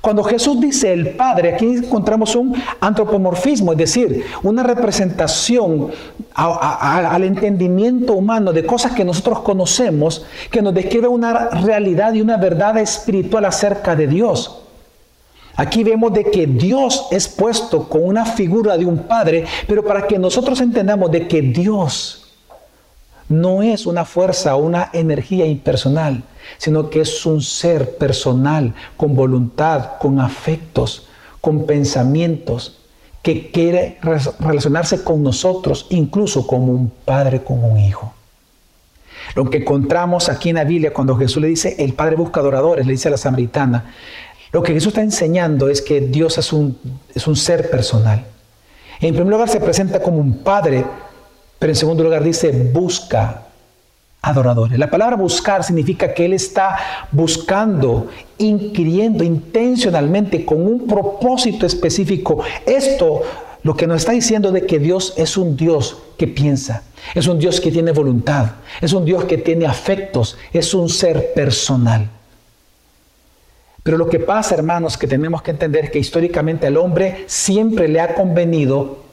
Cuando 0.00 0.24
Jesús 0.24 0.58
dice 0.58 0.94
el 0.94 1.10
Padre, 1.10 1.54
aquí 1.54 1.66
encontramos 1.66 2.34
un 2.34 2.54
antropomorfismo, 2.80 3.72
es 3.72 3.78
decir, 3.78 4.24
una 4.42 4.62
representación 4.62 5.90
al 6.34 7.24
entendimiento 7.24 8.14
humano 8.14 8.52
de 8.52 8.64
cosas 8.64 8.92
que 8.92 9.04
nosotros 9.04 9.40
conocemos, 9.40 10.24
que 10.50 10.62
nos 10.62 10.72
describe 10.72 11.06
una 11.06 11.50
realidad 11.50 12.14
y 12.14 12.22
una 12.22 12.38
verdad 12.38 12.78
espiritual 12.78 13.44
acerca 13.44 13.94
de 13.94 14.06
Dios. 14.06 14.62
Aquí 15.56 15.84
vemos 15.84 16.14
de 16.14 16.24
que 16.24 16.46
Dios 16.46 17.08
es 17.10 17.28
puesto 17.28 17.86
con 17.86 18.02
una 18.02 18.24
figura 18.24 18.78
de 18.78 18.86
un 18.86 19.00
Padre, 19.00 19.44
pero 19.66 19.84
para 19.84 20.06
que 20.06 20.18
nosotros 20.18 20.62
entendamos 20.62 21.10
de 21.10 21.28
que 21.28 21.42
Dios 21.42 22.19
no 23.30 23.62
es 23.62 23.86
una 23.86 24.04
fuerza 24.04 24.56
una 24.56 24.90
energía 24.92 25.46
impersonal, 25.46 26.24
sino 26.58 26.90
que 26.90 27.00
es 27.00 27.24
un 27.24 27.40
ser 27.40 27.96
personal, 27.96 28.74
con 28.96 29.14
voluntad, 29.14 29.98
con 29.98 30.20
afectos, 30.20 31.08
con 31.40 31.64
pensamientos, 31.64 32.76
que 33.22 33.50
quiere 33.50 33.98
relacionarse 34.40 35.04
con 35.04 35.22
nosotros, 35.22 35.86
incluso 35.90 36.46
como 36.46 36.72
un 36.72 36.90
padre 37.04 37.42
con 37.42 37.62
un 37.62 37.78
hijo. 37.78 38.12
Lo 39.34 39.48
que 39.48 39.58
encontramos 39.58 40.28
aquí 40.28 40.48
en 40.48 40.56
la 40.56 40.64
Biblia 40.64 40.92
cuando 40.92 41.16
Jesús 41.16 41.40
le 41.40 41.48
dice, 41.48 41.76
el 41.78 41.92
Padre 41.92 42.16
busca 42.16 42.40
adoradores, 42.40 42.86
le 42.86 42.92
dice 42.92 43.08
a 43.08 43.12
la 43.12 43.16
samaritana, 43.16 43.94
lo 44.50 44.62
que 44.62 44.72
Jesús 44.72 44.88
está 44.88 45.02
enseñando 45.02 45.68
es 45.68 45.82
que 45.82 46.00
Dios 46.00 46.36
es 46.38 46.52
un, 46.52 46.76
es 47.14 47.26
un 47.28 47.36
ser 47.36 47.70
personal. 47.70 48.24
En 49.00 49.14
primer 49.14 49.32
lugar 49.32 49.48
se 49.48 49.60
presenta 49.60 50.02
como 50.02 50.18
un 50.18 50.38
Padre, 50.38 50.84
pero 51.60 51.72
en 51.72 51.76
segundo 51.76 52.02
lugar 52.02 52.24
dice, 52.24 52.50
busca 52.50 53.42
adoradores. 54.22 54.78
La 54.78 54.90
palabra 54.90 55.14
buscar 55.14 55.62
significa 55.62 56.14
que 56.14 56.24
Él 56.24 56.32
está 56.32 56.78
buscando, 57.12 58.08
inquiriendo 58.38 59.22
intencionalmente 59.22 60.46
con 60.46 60.66
un 60.66 60.86
propósito 60.86 61.66
específico. 61.66 62.42
Esto 62.64 63.22
lo 63.62 63.76
que 63.76 63.86
nos 63.86 63.98
está 63.98 64.12
diciendo 64.12 64.52
de 64.52 64.64
que 64.64 64.78
Dios 64.78 65.12
es 65.18 65.36
un 65.36 65.54
Dios 65.54 65.98
que 66.16 66.26
piensa, 66.26 66.82
es 67.14 67.26
un 67.26 67.38
Dios 67.38 67.60
que 67.60 67.70
tiene 67.70 67.92
voluntad, 67.92 68.52
es 68.80 68.94
un 68.94 69.04
Dios 69.04 69.24
que 69.24 69.36
tiene 69.36 69.66
afectos, 69.66 70.38
es 70.54 70.72
un 70.72 70.88
ser 70.88 71.34
personal. 71.34 72.08
Pero 73.82 73.98
lo 73.98 74.08
que 74.08 74.18
pasa, 74.18 74.54
hermanos, 74.54 74.96
que 74.96 75.06
tenemos 75.06 75.42
que 75.42 75.50
entender 75.50 75.84
es 75.84 75.90
que 75.90 75.98
históricamente 75.98 76.66
al 76.66 76.78
hombre 76.78 77.24
siempre 77.26 77.86
le 77.86 78.00
ha 78.00 78.14
convenido 78.14 79.09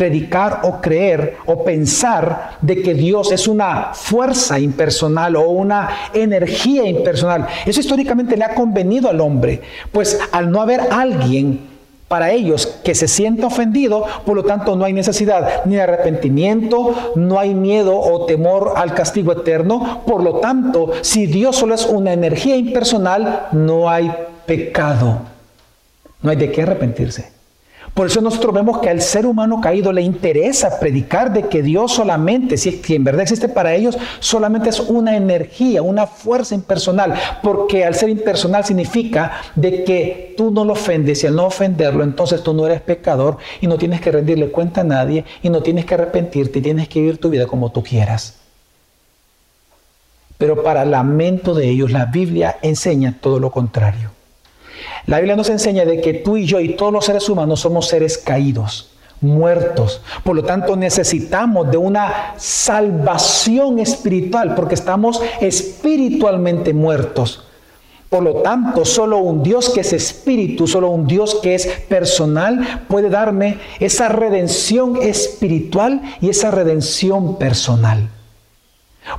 predicar 0.00 0.60
o 0.62 0.80
creer 0.80 1.36
o 1.44 1.62
pensar 1.62 2.56
de 2.62 2.80
que 2.80 2.94
Dios 2.94 3.30
es 3.32 3.46
una 3.46 3.92
fuerza 3.92 4.58
impersonal 4.58 5.36
o 5.36 5.50
una 5.50 5.90
energía 6.14 6.86
impersonal. 6.86 7.46
Eso 7.66 7.80
históricamente 7.80 8.34
le 8.34 8.44
ha 8.44 8.54
convenido 8.54 9.10
al 9.10 9.20
hombre, 9.20 9.60
pues 9.92 10.18
al 10.32 10.50
no 10.50 10.62
haber 10.62 10.80
alguien 10.90 11.60
para 12.08 12.30
ellos 12.30 12.78
que 12.82 12.94
se 12.94 13.08
sienta 13.08 13.48
ofendido, 13.48 14.06
por 14.24 14.36
lo 14.36 14.44
tanto 14.44 14.74
no 14.74 14.86
hay 14.86 14.94
necesidad 14.94 15.66
ni 15.66 15.74
de 15.74 15.82
arrepentimiento, 15.82 17.12
no 17.14 17.38
hay 17.38 17.52
miedo 17.52 18.00
o 18.00 18.24
temor 18.24 18.72
al 18.76 18.94
castigo 18.94 19.32
eterno, 19.32 20.00
por 20.06 20.22
lo 20.22 20.36
tanto, 20.36 20.92
si 21.02 21.26
Dios 21.26 21.56
solo 21.56 21.74
es 21.74 21.84
una 21.84 22.14
energía 22.14 22.56
impersonal, 22.56 23.48
no 23.52 23.90
hay 23.90 24.10
pecado, 24.46 25.18
no 26.22 26.30
hay 26.30 26.36
de 26.36 26.50
qué 26.50 26.62
arrepentirse. 26.62 27.39
Por 27.94 28.06
eso 28.06 28.20
nosotros 28.20 28.54
vemos 28.54 28.78
que 28.78 28.88
al 28.88 29.00
ser 29.00 29.26
humano 29.26 29.60
caído 29.60 29.92
le 29.92 30.02
interesa 30.02 30.78
predicar 30.78 31.32
de 31.32 31.48
que 31.48 31.62
Dios 31.62 31.92
solamente, 31.92 32.56
si 32.56 32.80
en 32.94 33.04
verdad 33.04 33.22
existe 33.22 33.48
para 33.48 33.74
ellos, 33.74 33.98
solamente 34.20 34.68
es 34.68 34.80
una 34.80 35.16
energía, 35.16 35.82
una 35.82 36.06
fuerza 36.06 36.54
impersonal, 36.54 37.14
porque 37.42 37.84
al 37.84 37.94
ser 37.94 38.08
impersonal 38.08 38.64
significa 38.64 39.32
de 39.56 39.84
que 39.84 40.34
tú 40.36 40.50
no 40.50 40.64
lo 40.64 40.74
ofendes 40.74 41.24
y 41.24 41.26
al 41.26 41.34
no 41.34 41.46
ofenderlo, 41.46 42.04
entonces 42.04 42.42
tú 42.42 42.54
no 42.54 42.64
eres 42.64 42.80
pecador 42.80 43.38
y 43.60 43.66
no 43.66 43.76
tienes 43.76 44.00
que 44.00 44.12
rendirle 44.12 44.50
cuenta 44.50 44.82
a 44.82 44.84
nadie 44.84 45.24
y 45.42 45.50
no 45.50 45.62
tienes 45.62 45.84
que 45.84 45.94
arrepentirte 45.94 46.60
y 46.60 46.62
tienes 46.62 46.88
que 46.88 47.00
vivir 47.00 47.18
tu 47.18 47.28
vida 47.28 47.46
como 47.46 47.72
tú 47.72 47.82
quieras. 47.82 48.36
Pero 50.38 50.62
para 50.62 50.86
lamento 50.86 51.54
de 51.54 51.68
ellos, 51.68 51.90
la 51.90 52.06
Biblia 52.06 52.56
enseña 52.62 53.18
todo 53.20 53.38
lo 53.38 53.50
contrario. 53.50 54.19
La 55.06 55.18
Biblia 55.18 55.36
nos 55.36 55.50
enseña 55.50 55.84
de 55.84 56.00
que 56.00 56.14
tú 56.14 56.36
y 56.36 56.46
yo 56.46 56.60
y 56.60 56.74
todos 56.74 56.92
los 56.92 57.04
seres 57.04 57.28
humanos 57.28 57.60
somos 57.60 57.88
seres 57.88 58.18
caídos, 58.18 58.90
muertos. 59.20 60.02
Por 60.24 60.36
lo 60.36 60.44
tanto, 60.44 60.76
necesitamos 60.76 61.70
de 61.70 61.76
una 61.76 62.34
salvación 62.36 63.78
espiritual 63.78 64.54
porque 64.54 64.74
estamos 64.74 65.20
espiritualmente 65.40 66.72
muertos. 66.72 67.44
Por 68.08 68.24
lo 68.24 68.36
tanto, 68.36 68.84
solo 68.84 69.18
un 69.18 69.42
Dios 69.42 69.70
que 69.70 69.80
es 69.80 69.92
espíritu, 69.92 70.66
solo 70.66 70.90
un 70.90 71.06
Dios 71.06 71.36
que 71.42 71.54
es 71.54 71.66
personal 71.88 72.84
puede 72.88 73.08
darme 73.08 73.58
esa 73.78 74.08
redención 74.08 74.96
espiritual 75.00 76.02
y 76.20 76.28
esa 76.28 76.50
redención 76.50 77.38
personal. 77.38 78.08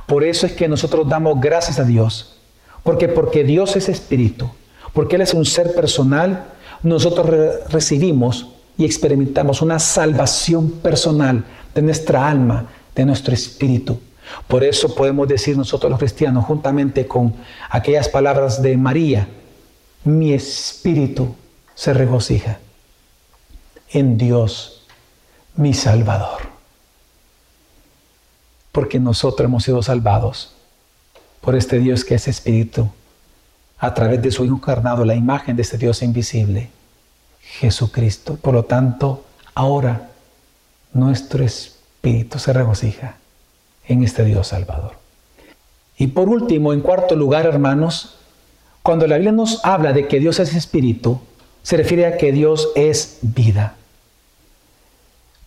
Por 0.06 0.24
eso 0.24 0.46
es 0.46 0.52
que 0.52 0.68
nosotros 0.68 1.08
damos 1.08 1.40
gracias 1.40 1.78
a 1.78 1.84
Dios, 1.84 2.36
porque 2.82 3.08
porque 3.08 3.44
Dios 3.44 3.76
es 3.76 3.88
espíritu 3.88 4.50
porque 4.92 5.16
Él 5.16 5.22
es 5.22 5.34
un 5.34 5.44
ser 5.44 5.74
personal, 5.74 6.44
nosotros 6.82 7.26
recibimos 7.70 8.48
y 8.76 8.84
experimentamos 8.84 9.62
una 9.62 9.78
salvación 9.78 10.70
personal 10.70 11.44
de 11.74 11.82
nuestra 11.82 12.28
alma, 12.28 12.66
de 12.94 13.04
nuestro 13.04 13.34
espíritu. 13.34 13.98
Por 14.48 14.64
eso 14.64 14.94
podemos 14.94 15.28
decir 15.28 15.56
nosotros 15.56 15.90
los 15.90 15.98
cristianos, 15.98 16.44
juntamente 16.44 17.06
con 17.06 17.34
aquellas 17.70 18.08
palabras 18.08 18.62
de 18.62 18.76
María, 18.76 19.28
mi 20.04 20.32
espíritu 20.32 21.34
se 21.74 21.92
regocija 21.92 22.58
en 23.90 24.16
Dios, 24.16 24.84
mi 25.54 25.74
Salvador. 25.74 26.40
Porque 28.72 28.98
nosotros 28.98 29.46
hemos 29.46 29.64
sido 29.64 29.82
salvados 29.82 30.54
por 31.40 31.56
este 31.56 31.78
Dios 31.78 32.04
que 32.04 32.14
es 32.14 32.26
espíritu 32.26 32.90
a 33.82 33.94
través 33.94 34.22
de 34.22 34.30
su 34.30 34.44
Hijo 34.44 34.54
encarnado, 34.54 35.04
la 35.04 35.16
imagen 35.16 35.56
de 35.56 35.62
este 35.62 35.76
Dios 35.76 36.04
invisible, 36.04 36.70
Jesucristo. 37.40 38.36
Por 38.36 38.54
lo 38.54 38.64
tanto, 38.64 39.24
ahora 39.56 40.08
nuestro 40.92 41.42
espíritu 41.42 42.38
se 42.38 42.52
regocija 42.52 43.16
en 43.88 44.04
este 44.04 44.24
Dios 44.24 44.46
Salvador. 44.46 44.92
Y 45.98 46.06
por 46.06 46.28
último, 46.28 46.72
en 46.72 46.80
cuarto 46.80 47.16
lugar, 47.16 47.44
hermanos, 47.44 48.18
cuando 48.84 49.08
la 49.08 49.16
Biblia 49.16 49.32
nos 49.32 49.64
habla 49.64 49.92
de 49.92 50.06
que 50.06 50.20
Dios 50.20 50.38
es 50.38 50.54
espíritu, 50.54 51.20
se 51.64 51.76
refiere 51.76 52.06
a 52.06 52.16
que 52.16 52.30
Dios 52.30 52.68
es 52.76 53.18
vida. 53.22 53.74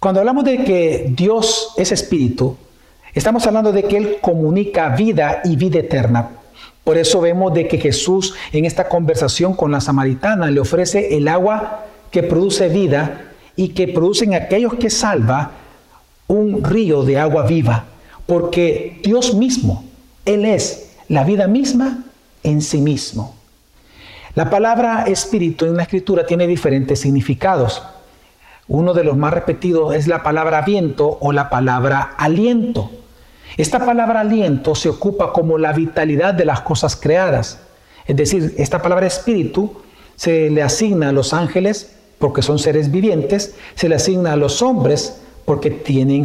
Cuando 0.02 0.20
hablamos 0.20 0.44
de 0.44 0.66
que 0.66 1.06
Dios 1.16 1.72
es 1.78 1.94
espíritu, 1.94 2.58
estamos 3.14 3.48
hablando 3.48 3.72
de 3.72 3.84
que 3.84 3.96
Él 3.96 4.18
comunica 4.22 4.90
vida 4.90 5.40
y 5.46 5.56
vida 5.56 5.80
eterna. 5.80 6.32
Por 6.86 7.00
eso 7.00 7.20
vemos 7.20 7.52
de 7.54 7.68
que 7.68 7.80
Jesús 7.80 8.36
en 8.54 8.64
esta 8.64 8.88
conversación 8.88 9.56
con 9.56 9.72
la 9.72 9.82
samaritana 9.82 10.52
le 10.52 10.60
ofrece 10.60 11.18
el 11.18 11.28
agua 11.28 11.84
que 12.12 12.22
produce 12.24 12.70
vida 12.70 13.32
y 13.56 13.70
que 13.70 13.88
produce 13.88 14.26
en 14.26 14.36
aquellos 14.36 14.76
que 14.76 14.92
salva 14.92 15.52
un 16.28 16.64
río 16.64 17.04
de 17.04 17.18
agua 17.18 17.48
viva, 17.48 17.86
porque 18.28 19.00
Dios 19.04 19.34
mismo, 19.34 19.84
Él 20.26 20.46
es 20.46 20.96
la 21.10 21.24
vida 21.24 21.48
misma 21.48 22.04
en 22.44 22.62
sí 22.62 22.78
mismo. 22.78 23.36
La 24.36 24.52
palabra 24.52 25.06
espíritu 25.08 25.66
en 25.66 25.78
la 25.78 25.84
escritura 25.84 26.28
tiene 26.28 26.46
diferentes 26.46 27.00
significados. 27.00 27.82
Uno 28.68 28.94
de 28.94 29.04
los 29.04 29.18
más 29.18 29.34
repetidos 29.34 29.96
es 29.96 30.08
la 30.08 30.22
palabra 30.22 30.62
viento 30.62 31.18
o 31.20 31.32
la 31.32 31.50
palabra 31.50 32.14
aliento. 32.18 32.92
Esta 33.58 33.86
palabra 33.86 34.22
aliento 34.22 34.76
se 34.76 34.90
ocupa 34.90 35.32
como 35.32 35.58
la 35.58 35.72
vitalidad 35.72 36.34
de 36.34 36.46
las 36.46 36.62
cosas 36.62 36.96
creadas. 36.96 37.60
Es 38.06 38.16
decir, 38.16 38.54
esta 38.58 38.82
palabra 38.82 39.08
espíritu 39.08 39.74
se 40.16 40.50
le 40.50 40.62
asigna 40.62 41.10
a 41.10 41.12
los 41.14 41.34
ángeles 41.34 41.96
porque 42.20 42.42
son 42.42 42.60
seres 42.60 42.92
vivientes, 42.92 43.56
se 43.76 43.88
le 43.88 43.96
asigna 43.96 44.34
a 44.34 44.36
los 44.36 44.62
hombres 44.62 45.22
porque 45.46 45.70
tienen, 45.72 46.24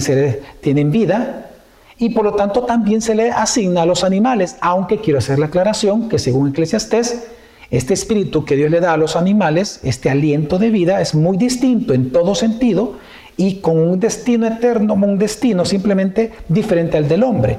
tienen 0.60 0.90
vida 0.90 1.50
y 1.98 2.10
por 2.10 2.24
lo 2.24 2.34
tanto 2.34 2.62
también 2.62 3.02
se 3.02 3.14
le 3.14 3.30
asigna 3.30 3.82
a 3.82 3.86
los 3.86 4.04
animales, 4.04 4.56
aunque 4.60 5.00
quiero 5.00 5.18
hacer 5.18 5.38
la 5.38 5.46
aclaración 5.46 6.08
que 6.08 6.18
según 6.18 6.48
Eclesiastés, 6.48 7.28
este 7.70 7.94
espíritu 7.94 8.44
que 8.44 8.56
Dios 8.56 8.70
le 8.70 8.80
da 8.80 8.94
a 8.94 8.96
los 8.96 9.14
animales, 9.14 9.80
este 9.84 10.10
aliento 10.10 10.58
de 10.58 10.70
vida, 10.70 11.00
es 11.00 11.14
muy 11.14 11.36
distinto 11.36 11.94
en 11.94 12.10
todo 12.10 12.34
sentido 12.34 12.94
y 13.40 13.54
con 13.54 13.78
un 13.78 13.98
destino 13.98 14.46
eterno, 14.46 14.92
un 14.92 15.18
destino 15.18 15.64
simplemente 15.64 16.30
diferente 16.46 16.98
al 16.98 17.08
del 17.08 17.22
hombre, 17.22 17.58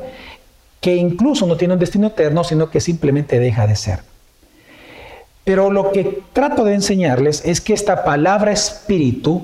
que 0.80 0.96
incluso 0.96 1.48
no 1.48 1.58
tiene 1.58 1.74
un 1.74 1.80
destino 1.80 2.06
eterno, 2.06 2.44
sino 2.44 2.70
que 2.70 2.80
simplemente 2.80 3.40
deja 3.40 3.66
de 3.66 3.76
ser. 3.76 4.02
Pero 5.44 5.72
lo 5.72 5.92
que 5.92 6.22
trato 6.34 6.66
de 6.66 6.76
enseñarles 6.76 7.42
es 7.46 7.62
que 7.62 7.74
esta 7.74 8.04
palabra 8.04 8.52
espíritu, 8.52 9.44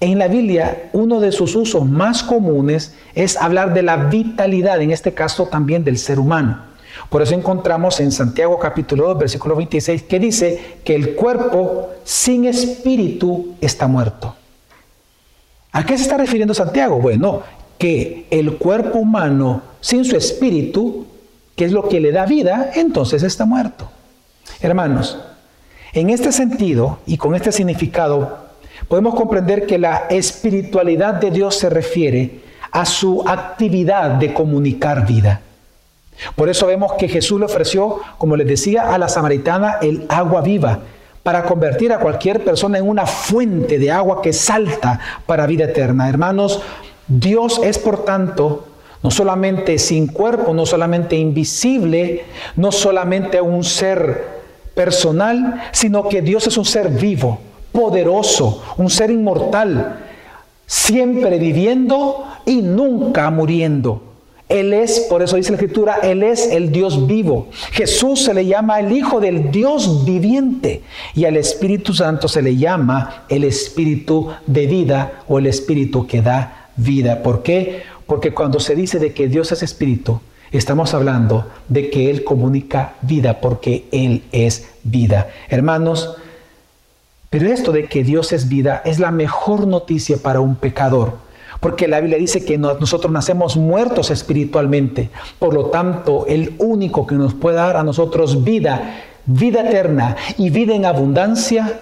en 0.00 0.18
la 0.18 0.26
Biblia, 0.26 0.88
uno 0.94 1.20
de 1.20 1.32
sus 1.32 1.54
usos 1.54 1.84
más 1.84 2.22
comunes 2.22 2.94
es 3.14 3.36
hablar 3.36 3.74
de 3.74 3.82
la 3.82 3.96
vitalidad, 4.08 4.80
en 4.80 4.90
este 4.90 5.12
caso 5.12 5.48
también 5.48 5.84
del 5.84 5.98
ser 5.98 6.18
humano. 6.18 6.62
Por 7.10 7.20
eso 7.20 7.34
encontramos 7.34 8.00
en 8.00 8.10
Santiago 8.10 8.58
capítulo 8.58 9.08
2, 9.08 9.18
versículo 9.18 9.54
26, 9.54 10.04
que 10.04 10.18
dice 10.18 10.78
que 10.82 10.94
el 10.94 11.14
cuerpo 11.14 11.90
sin 12.04 12.46
espíritu 12.46 13.54
está 13.60 13.86
muerto. 13.86 14.34
¿A 15.74 15.84
qué 15.84 15.96
se 15.96 16.04
está 16.04 16.16
refiriendo 16.16 16.54
Santiago? 16.54 17.00
Bueno, 17.00 17.42
que 17.78 18.28
el 18.30 18.58
cuerpo 18.58 19.00
humano 19.00 19.60
sin 19.80 20.04
su 20.04 20.16
espíritu, 20.16 21.04
que 21.56 21.64
es 21.64 21.72
lo 21.72 21.88
que 21.88 21.98
le 21.98 22.12
da 22.12 22.26
vida, 22.26 22.70
entonces 22.76 23.24
está 23.24 23.44
muerto. 23.44 23.90
Hermanos, 24.60 25.18
en 25.92 26.10
este 26.10 26.30
sentido 26.30 27.00
y 27.06 27.16
con 27.16 27.34
este 27.34 27.50
significado, 27.50 28.38
podemos 28.86 29.16
comprender 29.16 29.66
que 29.66 29.78
la 29.78 30.06
espiritualidad 30.10 31.14
de 31.14 31.32
Dios 31.32 31.56
se 31.56 31.68
refiere 31.68 32.40
a 32.70 32.86
su 32.86 33.24
actividad 33.26 34.12
de 34.12 34.32
comunicar 34.32 35.04
vida. 35.04 35.40
Por 36.36 36.48
eso 36.48 36.68
vemos 36.68 36.92
que 36.92 37.08
Jesús 37.08 37.40
le 37.40 37.46
ofreció, 37.46 37.98
como 38.16 38.36
les 38.36 38.46
decía, 38.46 38.94
a 38.94 38.98
la 38.98 39.08
samaritana 39.08 39.78
el 39.82 40.06
agua 40.08 40.40
viva 40.40 40.78
para 41.24 41.42
convertir 41.42 41.92
a 41.92 41.98
cualquier 41.98 42.44
persona 42.44 42.78
en 42.78 42.88
una 42.88 43.06
fuente 43.06 43.78
de 43.78 43.90
agua 43.90 44.22
que 44.22 44.32
salta 44.32 45.00
para 45.26 45.46
vida 45.46 45.64
eterna. 45.64 46.08
Hermanos, 46.08 46.60
Dios 47.08 47.60
es 47.64 47.78
por 47.78 48.04
tanto 48.04 48.66
no 49.02 49.10
solamente 49.10 49.78
sin 49.78 50.06
cuerpo, 50.06 50.54
no 50.54 50.64
solamente 50.64 51.16
invisible, 51.16 52.24
no 52.56 52.70
solamente 52.70 53.40
un 53.40 53.64
ser 53.64 54.34
personal, 54.74 55.62
sino 55.72 56.08
que 56.08 56.22
Dios 56.22 56.46
es 56.46 56.56
un 56.56 56.64
ser 56.64 56.90
vivo, 56.90 57.38
poderoso, 57.72 58.62
un 58.76 58.90
ser 58.90 59.10
inmortal, 59.10 60.00
siempre 60.66 61.38
viviendo 61.38 62.24
y 62.44 62.62
nunca 62.62 63.30
muriendo. 63.30 64.13
Él 64.48 64.74
es, 64.74 65.00
por 65.08 65.22
eso 65.22 65.36
dice 65.36 65.50
la 65.50 65.56
escritura, 65.56 65.96
Él 66.02 66.22
es 66.22 66.50
el 66.50 66.70
Dios 66.70 67.06
vivo. 67.06 67.48
Jesús 67.72 68.24
se 68.24 68.34
le 68.34 68.44
llama 68.44 68.78
el 68.78 68.92
Hijo 68.92 69.18
del 69.18 69.50
Dios 69.50 70.04
viviente 70.04 70.82
y 71.14 71.24
al 71.24 71.36
Espíritu 71.36 71.94
Santo 71.94 72.28
se 72.28 72.42
le 72.42 72.56
llama 72.56 73.24
el 73.28 73.44
Espíritu 73.44 74.30
de 74.46 74.66
vida 74.66 75.22
o 75.28 75.38
el 75.38 75.46
Espíritu 75.46 76.06
que 76.06 76.20
da 76.20 76.68
vida. 76.76 77.22
¿Por 77.22 77.42
qué? 77.42 77.82
Porque 78.06 78.34
cuando 78.34 78.60
se 78.60 78.74
dice 78.74 78.98
de 78.98 79.14
que 79.14 79.28
Dios 79.28 79.50
es 79.50 79.62
Espíritu, 79.62 80.20
estamos 80.52 80.92
hablando 80.92 81.46
de 81.68 81.88
que 81.88 82.10
Él 82.10 82.22
comunica 82.22 82.94
vida 83.00 83.40
porque 83.40 83.86
Él 83.92 84.24
es 84.30 84.68
vida. 84.82 85.30
Hermanos, 85.48 86.16
pero 87.30 87.48
esto 87.48 87.72
de 87.72 87.86
que 87.86 88.04
Dios 88.04 88.32
es 88.32 88.48
vida 88.48 88.82
es 88.84 88.98
la 88.98 89.10
mejor 89.10 89.66
noticia 89.66 90.18
para 90.18 90.40
un 90.40 90.54
pecador 90.54 91.24
porque 91.60 91.88
la 91.88 92.00
Biblia 92.00 92.18
dice 92.18 92.44
que 92.44 92.58
nosotros 92.58 93.12
nacemos 93.12 93.56
muertos 93.56 94.10
espiritualmente. 94.10 95.10
Por 95.38 95.54
lo 95.54 95.66
tanto, 95.66 96.26
el 96.26 96.54
único 96.58 97.06
que 97.06 97.14
nos 97.14 97.34
puede 97.34 97.56
dar 97.56 97.76
a 97.76 97.84
nosotros 97.84 98.44
vida, 98.44 99.02
vida 99.26 99.68
eterna 99.68 100.16
y 100.38 100.50
vida 100.50 100.74
en 100.74 100.84
abundancia 100.84 101.80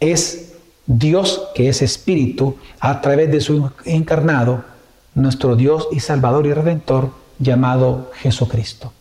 es 0.00 0.54
Dios 0.86 1.48
que 1.54 1.68
es 1.68 1.82
espíritu 1.82 2.56
a 2.80 3.00
través 3.00 3.30
de 3.30 3.40
su 3.40 3.70
encarnado, 3.84 4.64
nuestro 5.14 5.56
Dios 5.56 5.88
y 5.92 6.00
Salvador 6.00 6.46
y 6.46 6.52
Redentor 6.52 7.10
llamado 7.38 8.10
Jesucristo. 8.14 8.92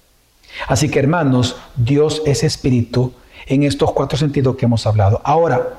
Así 0.68 0.90
que 0.90 1.00
hermanos, 1.00 1.56
Dios 1.76 2.22
es 2.26 2.44
espíritu 2.44 3.14
en 3.46 3.64
estos 3.64 3.92
cuatro 3.94 4.18
sentidos 4.18 4.56
que 4.56 4.66
hemos 4.66 4.86
hablado. 4.86 5.22
Ahora, 5.24 5.78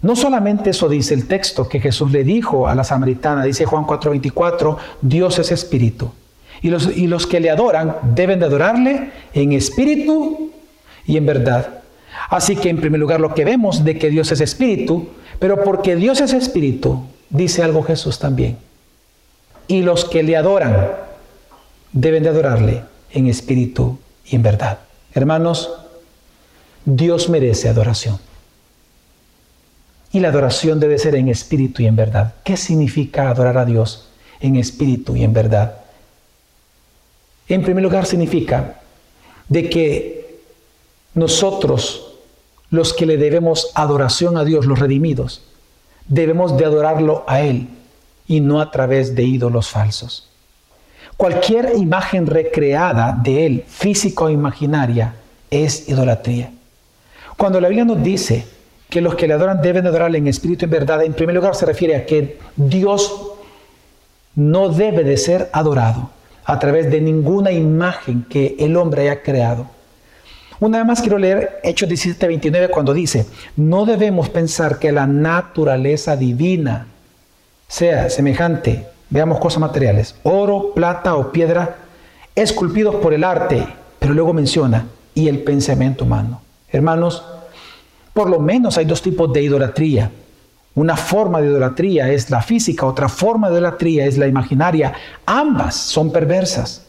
no 0.00 0.14
solamente 0.14 0.70
eso 0.70 0.88
dice 0.88 1.14
el 1.14 1.26
texto 1.26 1.68
que 1.68 1.80
Jesús 1.80 2.12
le 2.12 2.22
dijo 2.22 2.68
a 2.68 2.74
la 2.74 2.84
samaritana, 2.84 3.44
dice 3.44 3.64
Juan 3.64 3.84
4:24, 3.84 4.76
Dios 5.02 5.38
es 5.38 5.50
espíritu. 5.50 6.12
Y 6.62 6.70
los, 6.70 6.96
y 6.96 7.06
los 7.06 7.26
que 7.26 7.40
le 7.40 7.50
adoran 7.50 7.96
deben 8.14 8.40
de 8.40 8.46
adorarle 8.46 9.10
en 9.32 9.52
espíritu 9.52 10.52
y 11.06 11.16
en 11.16 11.26
verdad. 11.26 11.82
Así 12.30 12.56
que 12.56 12.68
en 12.68 12.80
primer 12.80 13.00
lugar 13.00 13.20
lo 13.20 13.34
que 13.34 13.44
vemos 13.44 13.84
de 13.84 13.98
que 13.98 14.10
Dios 14.10 14.30
es 14.32 14.40
espíritu, 14.40 15.08
pero 15.38 15.62
porque 15.62 15.96
Dios 15.96 16.20
es 16.20 16.32
espíritu, 16.32 17.04
dice 17.30 17.62
algo 17.62 17.82
Jesús 17.82 18.18
también. 18.18 18.58
Y 19.68 19.82
los 19.82 20.04
que 20.04 20.22
le 20.22 20.36
adoran 20.36 20.88
deben 21.92 22.22
de 22.22 22.28
adorarle 22.28 22.82
en 23.12 23.26
espíritu 23.26 23.98
y 24.24 24.36
en 24.36 24.42
verdad. 24.42 24.78
Hermanos, 25.14 25.70
Dios 26.84 27.28
merece 27.28 27.68
adoración. 27.68 28.18
Y 30.12 30.20
la 30.20 30.28
adoración 30.28 30.80
debe 30.80 30.98
ser 30.98 31.14
en 31.14 31.28
espíritu 31.28 31.82
y 31.82 31.86
en 31.86 31.96
verdad. 31.96 32.34
¿Qué 32.44 32.56
significa 32.56 33.28
adorar 33.28 33.58
a 33.58 33.64
Dios 33.64 34.08
en 34.40 34.56
espíritu 34.56 35.16
y 35.16 35.24
en 35.24 35.32
verdad? 35.32 35.74
En 37.48 37.62
primer 37.62 37.82
lugar 37.82 38.06
significa 38.06 38.80
de 39.48 39.68
que 39.70 40.40
nosotros, 41.14 42.14
los 42.70 42.92
que 42.92 43.06
le 43.06 43.16
debemos 43.16 43.70
adoración 43.74 44.36
a 44.36 44.44
Dios, 44.44 44.66
los 44.66 44.78
redimidos, 44.78 45.42
debemos 46.06 46.56
de 46.56 46.64
adorarlo 46.64 47.24
a 47.26 47.40
Él 47.40 47.68
y 48.26 48.40
no 48.40 48.60
a 48.60 48.70
través 48.70 49.14
de 49.14 49.24
ídolos 49.24 49.68
falsos. 49.68 50.28
Cualquier 51.16 51.72
imagen 51.76 52.26
recreada 52.26 53.18
de 53.20 53.46
Él, 53.46 53.64
física 53.66 54.24
o 54.24 54.30
imaginaria, 54.30 55.14
es 55.50 55.88
idolatría. 55.88 56.52
Cuando 57.36 57.60
la 57.60 57.68
Biblia 57.68 57.84
nos 57.84 58.02
dice 58.02 58.46
que 58.88 59.00
los 59.00 59.14
que 59.14 59.26
le 59.26 59.34
adoran 59.34 59.60
deben 59.60 59.86
adorarle 59.86 60.18
en 60.18 60.26
espíritu 60.26 60.64
y 60.64 60.66
en 60.66 60.70
verdad, 60.70 61.02
en 61.02 61.12
primer 61.12 61.34
lugar 61.34 61.54
se 61.54 61.66
refiere 61.66 61.96
a 61.96 62.06
que 62.06 62.38
Dios 62.56 63.32
no 64.34 64.68
debe 64.68 65.04
de 65.04 65.16
ser 65.16 65.50
adorado 65.52 66.10
a 66.44 66.58
través 66.58 66.90
de 66.90 67.00
ninguna 67.00 67.52
imagen 67.52 68.24
que 68.28 68.56
el 68.58 68.76
hombre 68.76 69.02
haya 69.02 69.22
creado. 69.22 69.66
Una 70.60 70.78
vez 70.78 70.86
más 70.86 71.00
quiero 71.00 71.18
leer 71.18 71.60
Hechos 71.62 71.88
17:29 71.88 72.70
cuando 72.70 72.94
dice, 72.94 73.26
no 73.56 73.84
debemos 73.84 74.28
pensar 74.30 74.78
que 74.78 74.90
la 74.90 75.06
naturaleza 75.06 76.16
divina 76.16 76.86
sea 77.68 78.08
semejante, 78.10 78.86
veamos 79.10 79.38
cosas 79.38 79.60
materiales, 79.60 80.16
oro, 80.22 80.72
plata 80.74 81.14
o 81.14 81.30
piedra, 81.30 81.76
esculpidos 82.34 82.96
por 82.96 83.12
el 83.12 83.24
arte, 83.24 83.66
pero 83.98 84.14
luego 84.14 84.32
menciona, 84.32 84.86
y 85.14 85.28
el 85.28 85.40
pensamiento 85.42 86.04
humano. 86.04 86.40
Hermanos, 86.70 87.24
por 88.18 88.28
lo 88.28 88.40
menos 88.40 88.76
hay 88.76 88.84
dos 88.84 89.00
tipos 89.00 89.32
de 89.32 89.44
idolatría. 89.44 90.10
Una 90.74 90.96
forma 90.96 91.40
de 91.40 91.46
idolatría 91.46 92.10
es 92.10 92.30
la 92.30 92.42
física, 92.42 92.84
otra 92.84 93.08
forma 93.08 93.48
de 93.48 93.54
idolatría 93.54 94.06
es 94.06 94.18
la 94.18 94.26
imaginaria. 94.26 94.92
Ambas 95.24 95.76
son 95.76 96.10
perversas. 96.10 96.84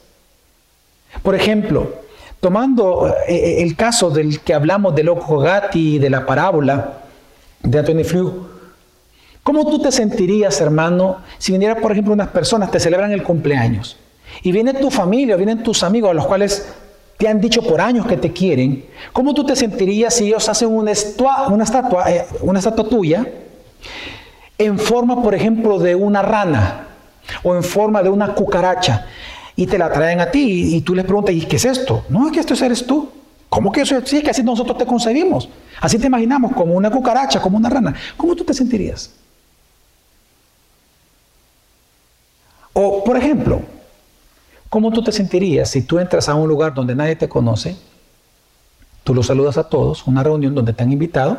Por 1.21 1.35
ejemplo, 1.35 1.97
tomando 2.39 3.09
eh, 3.27 3.35
eh, 3.35 3.61
el 3.61 3.75
caso 3.75 4.09
del 4.09 4.39
que 4.39 4.55
hablamos 4.55 4.95
de 4.95 5.03
Loco 5.03 5.37
Gatti 5.37 5.97
y 5.97 5.99
de 5.99 6.09
la 6.09 6.25
parábola 6.25 6.93
de 7.61 7.77
Anthony 7.77 8.03
Flew, 8.03 8.47
¿cómo 9.43 9.69
tú 9.69 9.83
te 9.83 9.91
sentirías, 9.91 10.59
hermano, 10.61 11.17
si 11.37 11.51
viniera, 11.51 11.75
por 11.75 11.91
ejemplo, 11.91 12.11
unas 12.11 12.29
personas, 12.29 12.71
te 12.71 12.79
celebran 12.79 13.11
el 13.11 13.21
cumpleaños, 13.21 13.97
y 14.41 14.51
viene 14.51 14.73
tu 14.73 14.89
familia, 14.89 15.35
vienen 15.35 15.61
tus 15.61 15.83
amigos, 15.83 16.09
a 16.09 16.15
los 16.15 16.25
cuales 16.25 16.73
te 17.19 17.27
han 17.27 17.41
dicho 17.41 17.61
por 17.61 17.81
años 17.81 18.07
que 18.07 18.15
te 18.15 18.31
quieren, 18.31 18.85
¿cómo 19.11 19.33
tú 19.33 19.45
te 19.45 19.53
sentirías 19.53 20.13
si 20.13 20.27
ellos 20.27 20.47
hacen 20.47 20.69
una, 20.69 20.91
estatua, 20.91 22.09
eh, 22.09 22.25
una 22.39 22.59
estatua 22.59 22.87
tuya 22.87 23.27
en 24.57 24.79
forma, 24.79 25.21
por 25.21 25.35
ejemplo, 25.35 25.79
de 25.79 25.95
una 25.95 26.21
rana 26.21 26.87
o 27.43 27.57
en 27.57 27.63
forma 27.63 28.01
de 28.01 28.07
una 28.07 28.33
cucaracha 28.33 29.05
y 29.57 29.67
te 29.67 29.77
la 29.77 29.91
traen 29.91 30.21
a 30.21 30.31
ti 30.31 30.77
y, 30.77 30.79
tú 30.79 30.95
les 30.95 31.03
preguntas, 31.03 31.35
¿y 31.35 31.41
qué 31.41 31.57
es 31.57 31.65
esto? 31.65 32.05
No, 32.07 32.25
es 32.25 32.31
que 32.31 32.39
esto 32.39 32.53
eres 32.63 32.87
tú. 32.87 33.09
¿Cómo 33.49 33.69
que 33.69 33.81
eso 33.81 33.97
es? 33.97 34.09
Sí, 34.09 34.21
que 34.21 34.29
así 34.29 34.41
nosotros 34.41 34.77
te 34.77 34.85
concebimos. 34.85 35.49
Así 35.81 35.99
te 35.99 36.07
imaginamos, 36.07 36.53
como 36.53 36.73
una 36.73 36.89
cucaracha, 36.89 37.41
como 37.41 37.57
una 37.57 37.69
rana. 37.69 37.93
¿Cómo 38.15 38.33
tú 38.33 38.45
te 38.45 38.53
sentirías? 38.53 39.11
O, 42.71 43.03
por 43.03 43.17
ejemplo, 43.17 43.61
¿Cómo 44.69 44.91
tú 44.91 45.03
te 45.03 45.11
sentirías 45.11 45.69
si 45.69 45.81
tú 45.81 45.97
entras 45.97 46.29
a 46.29 46.35
un 46.35 46.47
lugar 46.47 46.73
donde 46.73 46.95
nadie 46.95 47.15
te 47.15 47.27
conoce? 47.27 47.75
Tú 49.03 49.15
los 49.15 49.25
saludas 49.25 49.57
a 49.57 49.67
todos, 49.67 50.05
una 50.05 50.23
reunión 50.23 50.53
donde 50.53 50.73
te 50.73 50.83
han 50.83 50.91
invitado, 50.91 51.37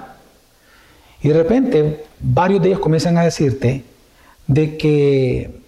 y 1.22 1.28
de 1.28 1.34
repente 1.34 2.06
varios 2.18 2.60
de 2.60 2.68
ellos 2.68 2.80
comienzan 2.80 3.16
a 3.18 3.22
decirte 3.22 3.84
de 4.46 4.76
que 4.76 5.60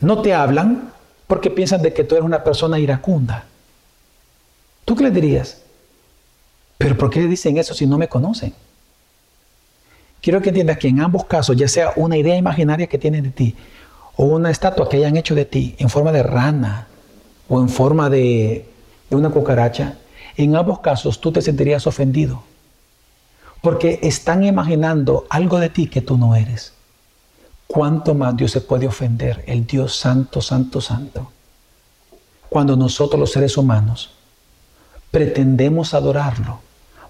no 0.00 0.20
te 0.20 0.34
hablan 0.34 0.92
porque 1.26 1.50
piensan 1.50 1.80
de 1.80 1.94
que 1.94 2.04
tú 2.04 2.14
eres 2.14 2.26
una 2.26 2.44
persona 2.44 2.78
iracunda. 2.78 3.46
¿Tú 4.84 4.94
qué 4.94 5.04
les 5.04 5.14
dirías? 5.14 5.62
Pero 6.76 6.96
¿por 6.98 7.08
qué 7.10 7.20
dicen 7.26 7.56
eso 7.56 7.72
si 7.72 7.86
no 7.86 7.96
me 7.96 8.08
conocen? 8.08 8.52
Quiero 10.20 10.42
que 10.42 10.50
entiendas 10.50 10.78
que 10.78 10.88
en 10.88 11.00
ambos 11.00 11.24
casos, 11.24 11.56
ya 11.56 11.68
sea 11.68 11.92
una 11.96 12.16
idea 12.16 12.36
imaginaria 12.36 12.86
que 12.86 12.98
tienen 12.98 13.24
de 13.24 13.30
ti 13.30 13.56
o 14.16 14.24
una 14.24 14.50
estatua 14.50 14.88
que 14.88 14.96
hayan 14.96 15.16
hecho 15.16 15.34
de 15.34 15.44
ti 15.44 15.76
en 15.78 15.90
forma 15.90 16.10
de 16.10 16.22
rana 16.22 16.86
o 17.48 17.60
en 17.60 17.68
forma 17.68 18.10
de, 18.10 18.68
una 19.10 19.30
cucaracha, 19.30 19.98
en 20.36 20.56
ambos 20.56 20.80
casos 20.80 21.20
tú 21.20 21.32
te 21.32 21.42
sentirías 21.42 21.86
ofendido. 21.86 22.42
Porque 23.62 24.00
están 24.02 24.44
imaginando 24.44 25.26
algo 25.28 25.58
de 25.58 25.70
ti 25.70 25.86
que 25.86 26.00
tú 26.00 26.16
no 26.16 26.34
eres. 26.34 26.72
¿Cuánto 27.66 28.14
más 28.14 28.36
Dios 28.36 28.52
se 28.52 28.60
puede 28.60 28.86
ofender? 28.86 29.44
El 29.46 29.66
Dios 29.66 29.96
santo, 29.96 30.40
santo, 30.40 30.80
santo. 30.80 31.32
Cuando 32.48 32.76
nosotros 32.76 33.18
los 33.18 33.32
seres 33.32 33.56
humanos 33.56 34.10
pretendemos 35.10 35.94
adorarlo 35.94 36.60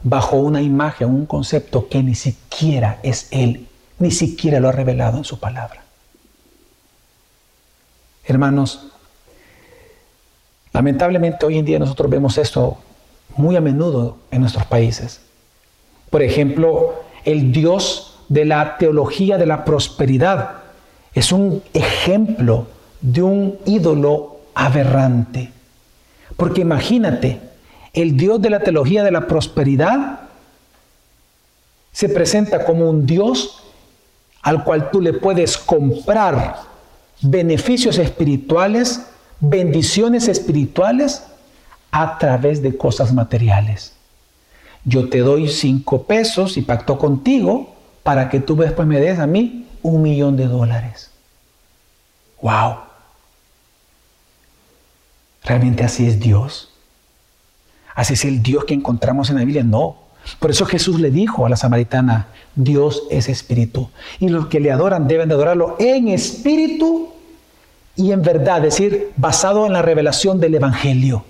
bajo 0.03 0.37
una 0.37 0.63
imagen, 0.63 1.09
un 1.09 1.27
concepto 1.27 1.89
que 1.89 2.03
ni 2.03 2.15
siquiera 2.15 3.01
es 3.03 3.29
Él, 3.31 3.69
ni 3.99 4.11
siquiera 4.11 4.61
lo 4.61 4.69
ha 4.69 4.73
revelado 4.73 5.19
en 5.19 5.25
su 5.25 5.39
palabra. 5.39 5.86
Hermanos, 8.27 8.89
lamentablemente 10.73 11.47
hoy 11.47 11.59
en 11.59 11.65
día 11.65 11.79
nosotros 11.79 12.11
vemos 12.11 12.39
esto 12.39 12.79
muy 13.37 13.55
a 13.57 13.61
menudo 13.61 14.17
en 14.31 14.41
nuestros 14.41 14.67
países. 14.67 15.21
Por 16.11 16.23
ejemplo, 16.23 17.05
el 17.25 17.53
Dios 17.53 18.19
de 18.29 18.45
la 18.45 18.79
teología 18.79 19.39
de 19.39 19.47
la 19.47 19.65
prosperidad 19.65 20.63
es 21.15 21.31
un 21.31 21.63
ejemplo 21.73 22.67
de 23.01 23.23
un 23.23 23.59
ídolo 23.65 24.39
aberrante. 24.55 25.53
Porque 26.37 26.63
imagínate, 26.63 27.41
el 27.93 28.17
Dios 28.17 28.43
de 28.43 28.51
la 28.51 28.61
teología 28.61 29.05
de 29.05 29.13
la 29.13 29.27
prosperidad 29.27 30.21
se 31.93 32.09
presenta 32.09 32.65
como 32.65 32.91
un 32.91 33.07
Dios 33.07 33.63
al 34.43 34.65
cual 34.65 34.91
tú 34.91 35.01
le 35.01 35.13
puedes 35.13 35.57
comprar 35.57 36.76
beneficios 37.23 37.99
espirituales, 37.99 39.07
bendiciones 39.41 40.29
espirituales 40.29 41.25
a 41.91 42.19
través 42.19 42.63
de 42.63 42.77
cosas 42.77 43.13
materiales. 43.13 43.95
Yo 44.85 45.09
te 45.09 45.19
doy 45.19 45.49
cinco 45.49 46.05
pesos 46.05 46.57
y 46.57 46.63
pacto 46.63 46.99
contigo 46.99 47.75
para 48.03 48.29
que 48.29 48.41
tú 48.41 48.57
después 48.57 48.87
me 48.87 49.01
des 49.01 49.19
a 49.19 49.27
mí 49.27 49.67
un 49.83 50.03
millón 50.03 50.37
de 50.37 50.47
dólares. 50.47 51.11
¡Wow! 52.41 52.77
¿Realmente 55.43 55.85
así 55.85 56.07
es 56.07 56.21
Dios? 56.21 56.71
¿Así 57.95 58.15
es 58.15 58.25
el 58.25 58.43
Dios 58.43 58.65
que 58.65 58.75
encontramos 58.75 59.31
en 59.31 59.37
la 59.37 59.45
Biblia? 59.45 59.65
No. 59.65 60.06
Por 60.39 60.51
eso 60.51 60.67
Jesús 60.67 61.01
le 61.01 61.11
dijo 61.11 61.47
a 61.47 61.49
la 61.49 61.57
samaritana, 61.57 62.29
Dios 62.55 63.05
es 63.11 63.29
espíritu. 63.29 63.91
Y 64.19 64.29
los 64.29 64.47
que 64.47 64.61
le 64.61 64.73
adoran 64.73 65.07
deben 65.07 65.29
de 65.29 65.35
adorarlo 65.35 65.77
en 65.79 66.09
espíritu 66.09 67.13
y 67.95 68.13
en 68.13 68.23
verdad, 68.23 68.59
es 68.59 68.75
decir, 68.75 69.13
basado 69.17 69.67
en 69.67 69.73
la 69.73 69.83
revelación 69.83 70.39
del 70.39 70.55
Evangelio. 70.55 71.25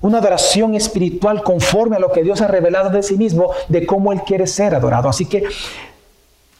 Una 0.00 0.18
adoración 0.18 0.74
espiritual 0.74 1.42
conforme 1.42 1.96
a 1.96 1.98
lo 1.98 2.12
que 2.12 2.22
Dios 2.22 2.40
ha 2.40 2.46
revelado 2.46 2.90
de 2.90 3.02
sí 3.02 3.16
mismo, 3.16 3.50
de 3.68 3.84
cómo 3.86 4.12
Él 4.12 4.22
quiere 4.24 4.46
ser 4.46 4.74
adorado. 4.74 5.08
Así 5.08 5.26
que 5.26 5.44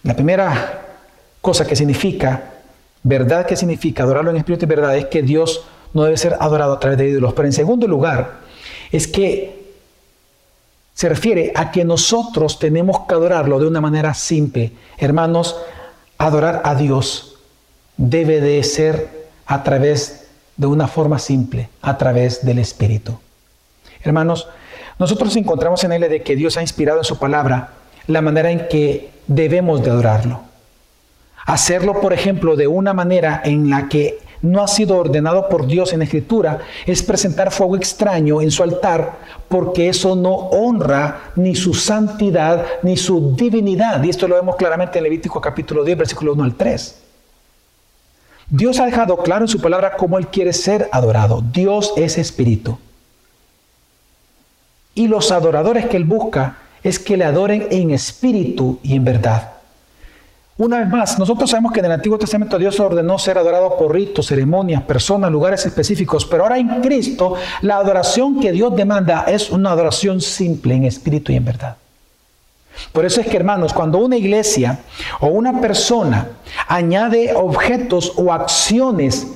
la 0.02 0.14
primera 0.14 0.82
cosa 1.40 1.66
que 1.66 1.76
significa, 1.76 2.42
verdad 3.02 3.46
que 3.46 3.56
significa 3.56 4.02
adorarlo 4.02 4.30
en 4.30 4.36
espíritu 4.38 4.64
y 4.64 4.68
verdad, 4.68 4.96
es 4.96 5.06
que 5.06 5.22
Dios 5.22 5.64
no 5.94 6.02
debe 6.04 6.16
ser 6.16 6.36
adorado 6.38 6.74
a 6.74 6.80
través 6.80 6.98
de 6.98 7.08
ídolos. 7.08 7.32
Pero 7.32 7.46
en 7.46 7.52
segundo 7.52 7.86
lugar, 7.86 8.40
es 8.90 9.06
que 9.06 9.59
se 11.00 11.08
refiere 11.08 11.50
a 11.54 11.70
que 11.70 11.82
nosotros 11.82 12.58
tenemos 12.58 13.06
que 13.08 13.14
adorarlo 13.14 13.58
de 13.58 13.66
una 13.66 13.80
manera 13.80 14.12
simple. 14.12 14.72
Hermanos, 14.98 15.56
adorar 16.18 16.60
a 16.66 16.74
Dios 16.74 17.38
debe 17.96 18.42
de 18.42 18.62
ser 18.64 19.30
a 19.46 19.62
través 19.62 20.26
de 20.58 20.66
una 20.66 20.88
forma 20.88 21.18
simple, 21.18 21.70
a 21.80 21.96
través 21.96 22.44
del 22.44 22.58
Espíritu. 22.58 23.18
Hermanos, 24.02 24.48
nosotros 24.98 25.34
encontramos 25.36 25.82
en 25.84 25.92
él 25.92 26.02
de 26.02 26.22
que 26.22 26.36
Dios 26.36 26.58
ha 26.58 26.60
inspirado 26.60 26.98
en 26.98 27.04
su 27.04 27.18
palabra 27.18 27.70
la 28.06 28.20
manera 28.20 28.50
en 28.50 28.68
que 28.68 29.08
debemos 29.26 29.82
de 29.82 29.92
adorarlo. 29.92 30.42
Hacerlo, 31.46 31.98
por 32.02 32.12
ejemplo, 32.12 32.56
de 32.56 32.66
una 32.66 32.92
manera 32.92 33.40
en 33.42 33.70
la 33.70 33.88
que 33.88 34.18
no 34.42 34.62
ha 34.62 34.68
sido 34.68 34.96
ordenado 34.96 35.48
por 35.48 35.66
Dios 35.66 35.92
en 35.92 36.02
escritura, 36.02 36.60
es 36.86 37.02
presentar 37.02 37.50
fuego 37.50 37.76
extraño 37.76 38.40
en 38.40 38.50
su 38.50 38.62
altar, 38.62 39.18
porque 39.48 39.88
eso 39.88 40.16
no 40.16 40.34
honra 40.34 41.32
ni 41.36 41.54
su 41.54 41.74
santidad 41.74 42.64
ni 42.82 42.96
su 42.96 43.34
divinidad. 43.36 44.02
Y 44.02 44.10
esto 44.10 44.26
lo 44.28 44.36
vemos 44.36 44.56
claramente 44.56 44.98
en 44.98 45.04
Levítico 45.04 45.40
capítulo 45.40 45.84
10, 45.84 45.98
versículo 45.98 46.32
1 46.32 46.44
al 46.44 46.54
3. 46.54 47.02
Dios 48.48 48.80
ha 48.80 48.86
dejado 48.86 49.18
claro 49.18 49.44
en 49.44 49.48
su 49.48 49.60
palabra 49.60 49.96
cómo 49.96 50.18
Él 50.18 50.26
quiere 50.26 50.52
ser 50.52 50.88
adorado. 50.90 51.42
Dios 51.52 51.92
es 51.96 52.18
espíritu. 52.18 52.78
Y 54.94 55.06
los 55.06 55.30
adoradores 55.30 55.86
que 55.86 55.96
Él 55.96 56.04
busca 56.04 56.56
es 56.82 56.98
que 56.98 57.16
le 57.16 57.24
adoren 57.24 57.68
en 57.70 57.90
espíritu 57.90 58.80
y 58.82 58.96
en 58.96 59.04
verdad. 59.04 59.59
Una 60.60 60.80
vez 60.80 60.90
más, 60.90 61.18
nosotros 61.18 61.48
sabemos 61.48 61.72
que 61.72 61.80
en 61.80 61.86
el 61.86 61.92
Antiguo 61.92 62.18
Testamento 62.18 62.58
Dios 62.58 62.78
ordenó 62.80 63.18
ser 63.18 63.38
adorado 63.38 63.78
por 63.78 63.94
ritos, 63.94 64.26
ceremonias, 64.26 64.82
personas, 64.82 65.32
lugares 65.32 65.64
específicos, 65.64 66.26
pero 66.26 66.42
ahora 66.42 66.58
en 66.58 66.82
Cristo 66.82 67.32
la 67.62 67.76
adoración 67.76 68.40
que 68.40 68.52
Dios 68.52 68.76
demanda 68.76 69.24
es 69.26 69.48
una 69.48 69.70
adoración 69.70 70.20
simple 70.20 70.74
en 70.74 70.84
espíritu 70.84 71.32
y 71.32 71.36
en 71.36 71.46
verdad. 71.46 71.76
Por 72.92 73.06
eso 73.06 73.22
es 73.22 73.26
que, 73.28 73.38
hermanos, 73.38 73.72
cuando 73.72 73.96
una 73.96 74.18
iglesia 74.18 74.80
o 75.20 75.28
una 75.28 75.62
persona 75.62 76.28
añade 76.68 77.32
objetos 77.34 78.12
o 78.16 78.30
acciones 78.30 79.28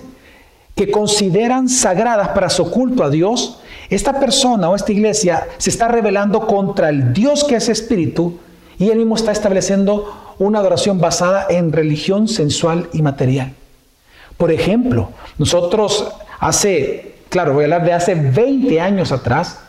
que 0.75 0.91
consideran 0.91 1.71
sagradas 1.71 2.29
para 2.29 2.51
su 2.51 2.70
culto 2.70 3.03
a 3.03 3.09
Dios, 3.09 3.61
esta 3.89 4.20
persona 4.20 4.68
o 4.68 4.77
esta 4.77 4.93
iglesia 4.93 5.49
se 5.57 5.70
está 5.70 5.89
rebelando 5.89 6.47
contra 6.47 6.91
el 6.91 7.14
Dios 7.14 7.45
que 7.45 7.57
es 7.57 7.70
espíritu 7.70 8.41
y 8.79 8.91
él 8.91 8.99
mismo 8.99 9.16
está 9.16 9.33
estableciendo 9.33 10.35
una 10.39 10.59
adoración 10.59 11.01
basada 11.01 11.47
en 11.49 11.72
religión 11.72 12.29
sensual 12.29 12.89
y 12.93 13.03
material. 13.03 13.53
Por 14.37 14.51
ejemplo, 14.51 15.11
nosotros 15.39 16.09
hace, 16.41 17.14
claro, 17.29 17.55
voy 17.55 17.62
a 17.62 17.66
hablar 17.66 17.85
de 17.85 17.93
hace 17.93 18.14
20 18.14 18.81
años 18.81 19.12
atrás, 19.12 19.61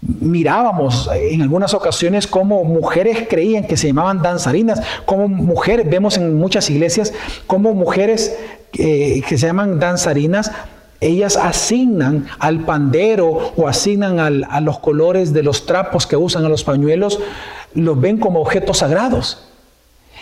mirábamos 0.00 1.10
en 1.14 1.42
algunas 1.42 1.74
ocasiones 1.74 2.26
como 2.26 2.64
mujeres 2.64 3.26
creían 3.28 3.64
que 3.64 3.76
se 3.76 3.88
llamaban 3.88 4.22
danzarinas, 4.22 4.80
como 5.04 5.28
mujeres, 5.28 5.88
vemos 5.88 6.16
en 6.16 6.36
muchas 6.36 6.70
iglesias 6.70 7.12
como 7.46 7.74
mujeres 7.74 8.36
eh, 8.74 9.22
que 9.26 9.38
se 9.38 9.46
llaman 9.46 9.78
danzarinas 9.78 10.52
ellas 11.00 11.36
asignan 11.36 12.26
al 12.38 12.60
pandero 12.60 13.52
o 13.56 13.68
asignan 13.68 14.18
a 14.18 14.60
los 14.60 14.78
colores 14.78 15.32
de 15.32 15.42
los 15.42 15.66
trapos 15.66 16.06
que 16.06 16.16
usan 16.16 16.44
a 16.44 16.48
los 16.48 16.64
pañuelos, 16.64 17.18
los 17.74 18.00
ven 18.00 18.18
como 18.18 18.40
objetos 18.40 18.78
sagrados. 18.78 19.42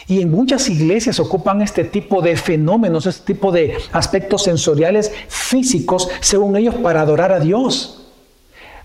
Y 0.06 0.20
en 0.20 0.30
muchas 0.30 0.68
iglesias 0.68 1.18
ocupan 1.18 1.62
este 1.62 1.84
tipo 1.84 2.20
de 2.20 2.36
fenómenos, 2.36 3.06
este 3.06 3.32
tipo 3.32 3.52
de 3.52 3.76
aspectos 3.92 4.42
sensoriales 4.42 5.12
físicos, 5.28 6.08
según 6.20 6.56
ellos, 6.56 6.74
para 6.74 7.00
adorar 7.00 7.32
a 7.32 7.40
Dios. 7.40 8.03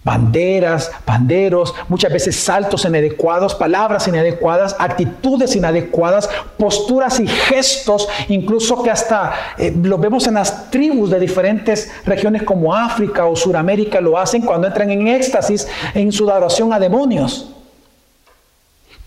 Banderas, 0.01 0.91
banderos, 1.05 1.75
muchas 1.89 2.13
veces 2.13 2.37
saltos 2.37 2.85
inadecuados, 2.85 3.53
palabras 3.53 4.07
inadecuadas, 4.07 4.75
actitudes 4.79 5.57
inadecuadas, 5.57 6.29
posturas 6.57 7.19
y 7.19 7.27
gestos, 7.27 8.07
incluso 8.29 8.81
que 8.81 8.91
hasta 8.91 9.33
eh, 9.57 9.75
lo 9.83 9.97
vemos 9.97 10.25
en 10.27 10.35
las 10.35 10.71
tribus 10.71 11.09
de 11.09 11.19
diferentes 11.19 11.91
regiones 12.05 12.43
como 12.43 12.73
África 12.73 13.25
o 13.25 13.35
Suramérica 13.35 13.99
lo 13.99 14.17
hacen 14.17 14.41
cuando 14.41 14.67
entran 14.67 14.89
en 14.89 15.05
éxtasis 15.09 15.67
en 15.93 16.13
su 16.13 16.29
adoración 16.29 16.71
a 16.71 16.79
demonios. 16.79 17.49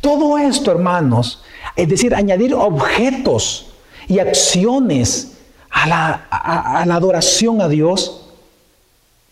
Todo 0.02 0.36
esto, 0.36 0.72
hermanos, 0.72 1.42
es 1.74 1.88
decir, 1.88 2.14
añadir 2.14 2.54
objetos 2.54 3.72
y 4.08 4.18
acciones 4.18 5.38
a 5.70 5.86
la, 5.86 6.26
a 6.30 6.84
la 6.84 6.96
adoración 6.96 7.62
a 7.62 7.68
Dios, 7.68 8.28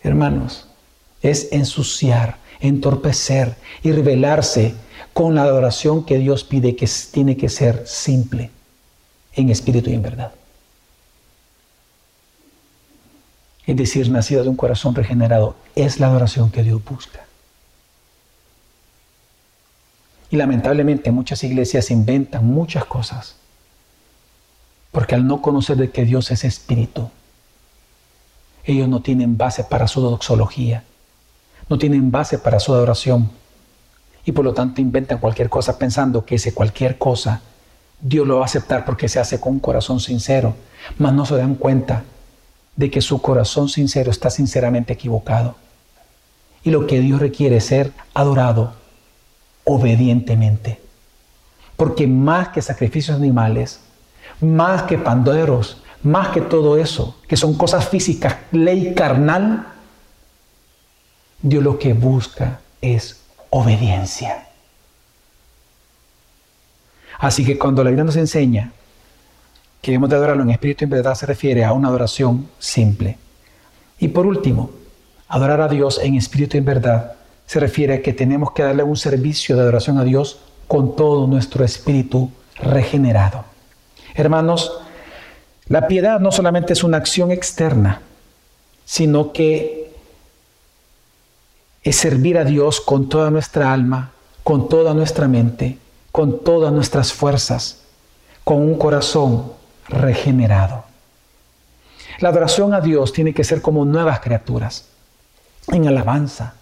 hermanos, 0.02 0.69
es 1.22 1.48
ensuciar, 1.52 2.38
entorpecer 2.60 3.56
y 3.82 3.92
revelarse 3.92 4.74
con 5.12 5.34
la 5.34 5.42
adoración 5.42 6.04
que 6.04 6.18
Dios 6.18 6.44
pide 6.44 6.76
que 6.76 6.88
tiene 7.12 7.36
que 7.36 7.48
ser 7.48 7.86
simple, 7.86 8.50
en 9.34 9.50
espíritu 9.50 9.90
y 9.90 9.94
en 9.94 10.02
verdad. 10.02 10.32
Es 13.66 13.76
decir, 13.76 14.10
nacida 14.10 14.42
de 14.42 14.48
un 14.48 14.56
corazón 14.56 14.94
regenerado, 14.94 15.56
es 15.74 16.00
la 16.00 16.08
adoración 16.08 16.50
que 16.50 16.62
Dios 16.62 16.82
busca. 16.84 17.20
Y 20.30 20.36
lamentablemente 20.36 21.10
muchas 21.10 21.42
iglesias 21.44 21.90
inventan 21.90 22.46
muchas 22.46 22.84
cosas, 22.84 23.36
porque 24.92 25.14
al 25.14 25.26
no 25.26 25.42
conocer 25.42 25.76
de 25.76 25.90
que 25.90 26.04
Dios 26.04 26.30
es 26.30 26.44
espíritu, 26.44 27.10
ellos 28.64 28.88
no 28.88 29.02
tienen 29.02 29.36
base 29.36 29.64
para 29.64 29.88
su 29.88 30.00
doxología, 30.00 30.84
no 31.70 31.78
tienen 31.78 32.10
base 32.10 32.36
para 32.36 32.60
su 32.60 32.74
adoración 32.74 33.30
y 34.26 34.32
por 34.32 34.44
lo 34.44 34.52
tanto 34.52 34.82
inventan 34.82 35.18
cualquier 35.18 35.48
cosa 35.48 35.78
pensando 35.78 36.26
que 36.26 36.34
ese 36.34 36.52
cualquier 36.52 36.98
cosa 36.98 37.40
Dios 38.00 38.26
lo 38.26 38.36
va 38.36 38.42
a 38.42 38.46
aceptar 38.46 38.84
porque 38.84 39.08
se 39.08 39.20
hace 39.20 39.40
con 39.40 39.54
un 39.54 39.60
corazón 39.60 40.00
sincero, 40.00 40.54
mas 40.98 41.12
no 41.12 41.26
se 41.26 41.36
dan 41.36 41.54
cuenta 41.54 42.04
de 42.76 42.90
que 42.90 43.02
su 43.02 43.20
corazón 43.20 43.68
sincero 43.68 44.10
está 44.10 44.30
sinceramente 44.30 44.94
equivocado. 44.94 45.56
Y 46.62 46.70
lo 46.70 46.86
que 46.86 47.00
Dios 47.00 47.20
requiere 47.20 47.58
es 47.58 47.66
ser 47.66 47.92
adorado 48.14 48.72
obedientemente. 49.64 50.80
Porque 51.76 52.06
más 52.06 52.48
que 52.48 52.62
sacrificios 52.62 53.16
animales, 53.16 53.80
más 54.40 54.84
que 54.84 54.98
panderos, 54.98 55.82
más 56.02 56.28
que 56.28 56.40
todo 56.40 56.78
eso, 56.78 57.16
que 57.28 57.36
son 57.36 57.54
cosas 57.54 57.88
físicas, 57.88 58.36
ley 58.52 58.94
carnal, 58.94 59.66
Dios 61.42 61.62
lo 61.62 61.78
que 61.78 61.92
busca 61.92 62.60
es 62.80 63.20
obediencia. 63.50 64.46
Así 67.18 67.44
que 67.44 67.58
cuando 67.58 67.84
la 67.84 67.90
Biblia 67.90 68.04
nos 68.04 68.16
enseña 68.16 68.72
que 69.82 69.90
debemos 69.90 70.10
de 70.10 70.16
adorarlo 70.16 70.42
en 70.42 70.50
espíritu 70.50 70.84
y 70.84 70.86
en 70.86 70.90
verdad 70.90 71.14
se 71.14 71.26
refiere 71.26 71.64
a 71.64 71.72
una 71.72 71.88
adoración 71.88 72.48
simple. 72.58 73.18
Y 73.98 74.08
por 74.08 74.26
último, 74.26 74.70
adorar 75.28 75.60
a 75.60 75.68
Dios 75.68 76.00
en 76.02 76.14
espíritu 76.14 76.56
y 76.56 76.58
en 76.58 76.64
verdad 76.64 77.16
se 77.46 77.60
refiere 77.60 77.94
a 77.94 78.02
que 78.02 78.12
tenemos 78.12 78.52
que 78.52 78.62
darle 78.62 78.82
un 78.82 78.96
servicio 78.96 79.56
de 79.56 79.62
adoración 79.62 79.98
a 79.98 80.04
Dios 80.04 80.40
con 80.68 80.96
todo 80.96 81.26
nuestro 81.26 81.64
espíritu 81.64 82.30
regenerado. 82.56 83.44
Hermanos, 84.14 84.80
la 85.66 85.86
piedad 85.86 86.20
no 86.20 86.32
solamente 86.32 86.72
es 86.72 86.84
una 86.84 86.96
acción 86.96 87.30
externa, 87.30 88.02
sino 88.84 89.32
que 89.32 89.79
es 91.82 91.96
servir 91.96 92.36
a 92.36 92.44
Dios 92.44 92.80
con 92.80 93.08
toda 93.08 93.30
nuestra 93.30 93.72
alma, 93.72 94.10
con 94.44 94.68
toda 94.68 94.92
nuestra 94.94 95.28
mente, 95.28 95.78
con 96.12 96.44
todas 96.44 96.72
nuestras 96.72 97.12
fuerzas, 97.12 97.82
con 98.44 98.58
un 98.58 98.76
corazón 98.76 99.52
regenerado. 99.88 100.84
La 102.18 102.28
adoración 102.28 102.74
a 102.74 102.80
Dios 102.80 103.12
tiene 103.12 103.32
que 103.32 103.44
ser 103.44 103.62
como 103.62 103.84
nuevas 103.84 104.20
criaturas, 104.20 104.86
en 105.68 105.88
alabanza, 105.88 106.54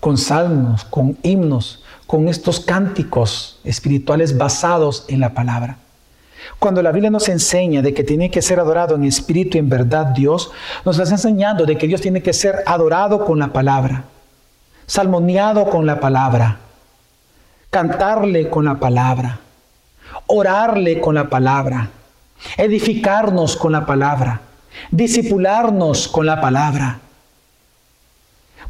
con 0.00 0.18
salmos, 0.18 0.84
con 0.84 1.16
himnos, 1.22 1.82
con 2.06 2.28
estos 2.28 2.60
cánticos 2.60 3.58
espirituales 3.64 4.36
basados 4.36 5.06
en 5.08 5.20
la 5.20 5.32
palabra. 5.32 5.78
Cuando 6.58 6.82
la 6.82 6.92
Biblia 6.92 7.10
nos 7.10 7.28
enseña 7.28 7.80
de 7.80 7.94
que 7.94 8.04
tiene 8.04 8.30
que 8.30 8.42
ser 8.42 8.60
adorado 8.60 8.94
en 8.94 9.04
espíritu 9.04 9.56
y 9.56 9.60
en 9.60 9.68
verdad 9.68 10.06
Dios, 10.06 10.50
nos 10.84 10.98
está 10.98 11.14
enseñando 11.14 11.64
de 11.64 11.78
que 11.78 11.88
Dios 11.88 12.02
tiene 12.02 12.22
que 12.22 12.32
ser 12.32 12.62
adorado 12.66 13.24
con 13.24 13.38
la 13.38 13.52
palabra 13.52 14.04
salmoniado 14.86 15.68
con 15.68 15.84
la 15.84 16.00
palabra, 16.00 16.58
cantarle 17.70 18.48
con 18.48 18.64
la 18.64 18.76
palabra, 18.76 19.40
orarle 20.26 21.00
con 21.00 21.14
la 21.14 21.28
palabra, 21.28 21.90
edificarnos 22.56 23.56
con 23.56 23.72
la 23.72 23.84
palabra, 23.84 24.40
disipularnos 24.90 26.08
con 26.08 26.26
la 26.26 26.40
palabra. 26.40 27.00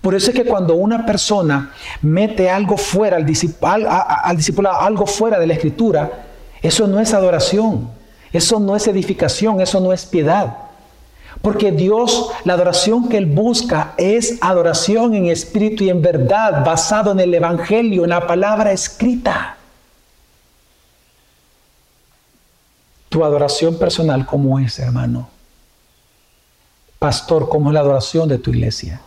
Por 0.00 0.14
eso 0.14 0.30
es 0.30 0.36
que 0.36 0.44
cuando 0.44 0.74
una 0.74 1.04
persona 1.04 1.72
mete 2.02 2.48
algo 2.48 2.76
fuera, 2.76 3.16
al, 3.16 3.26
al 3.88 4.36
discipulado, 4.36 4.80
algo 4.80 5.06
fuera 5.06 5.38
de 5.38 5.46
la 5.46 5.54
escritura, 5.54 6.10
eso 6.62 6.86
no 6.86 7.00
es 7.00 7.12
adoración, 7.12 7.90
eso 8.32 8.60
no 8.60 8.76
es 8.76 8.86
edificación, 8.86 9.60
eso 9.60 9.80
no 9.80 9.92
es 9.92 10.06
piedad. 10.06 10.65
Porque 11.46 11.70
Dios, 11.70 12.30
la 12.42 12.54
adoración 12.54 13.08
que 13.08 13.18
Él 13.18 13.26
busca 13.26 13.94
es 13.98 14.36
adoración 14.40 15.14
en 15.14 15.26
espíritu 15.26 15.84
y 15.84 15.90
en 15.90 16.02
verdad, 16.02 16.64
basado 16.64 17.12
en 17.12 17.20
el 17.20 17.32
Evangelio, 17.32 18.02
en 18.02 18.10
la 18.10 18.26
palabra 18.26 18.72
escrita. 18.72 19.56
Tu 23.08 23.24
adoración 23.24 23.78
personal, 23.78 24.26
¿cómo 24.26 24.58
es, 24.58 24.76
hermano? 24.80 25.28
Pastor, 26.98 27.48
¿cómo 27.48 27.70
es 27.70 27.74
la 27.74 27.80
adoración 27.80 28.28
de 28.28 28.38
tu 28.38 28.50
iglesia? 28.50 29.00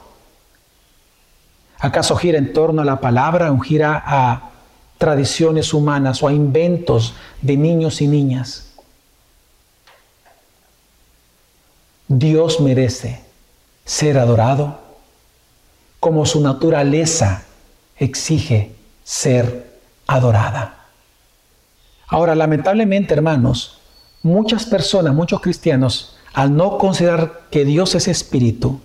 ¿Acaso 1.77 2.15
gira 2.15 2.37
en 2.37 2.53
torno 2.53 2.81
a 2.83 2.85
la 2.85 3.01
palabra 3.01 3.51
o 3.51 3.59
gira 3.59 4.01
a 4.05 4.51
tradiciones 4.97 5.73
humanas 5.73 6.23
o 6.23 6.29
a 6.29 6.31
inventos 6.31 7.15
de 7.41 7.57
niños 7.57 7.99
y 7.99 8.07
niñas? 8.07 8.68
Dios 12.09 12.59
merece 12.59 13.19
ser 13.85 14.17
adorado 14.17 14.79
como 15.99 16.25
su 16.25 16.41
naturaleza 16.41 17.43
exige 17.97 18.71
ser 19.03 19.69
adorada. 20.07 20.87
Ahora, 22.07 22.33
lamentablemente, 22.33 23.13
hermanos, 23.13 23.79
muchas 24.23 24.65
personas, 24.65 25.13
muchos 25.13 25.39
cristianos, 25.39 26.17
al 26.33 26.55
no 26.55 26.79
considerar 26.79 27.41
que 27.51 27.63
Dios 27.63 27.93
es 27.93 28.07
espíritu, 28.07 28.81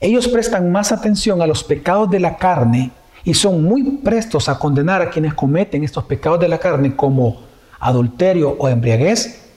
ellos 0.00 0.26
prestan 0.26 0.72
más 0.72 0.92
atención 0.92 1.42
a 1.42 1.46
los 1.46 1.62
pecados 1.62 2.10
de 2.10 2.20
la 2.20 2.38
carne 2.38 2.92
y 3.24 3.34
son 3.34 3.62
muy 3.62 3.82
prestos 3.98 4.48
a 4.48 4.58
condenar 4.58 5.02
a 5.02 5.10
quienes 5.10 5.34
cometen 5.34 5.84
estos 5.84 6.04
pecados 6.04 6.40
de 6.40 6.48
la 6.48 6.56
carne 6.56 6.96
como 6.96 7.42
adulterio 7.78 8.56
o 8.58 8.70
embriaguez 8.70 9.49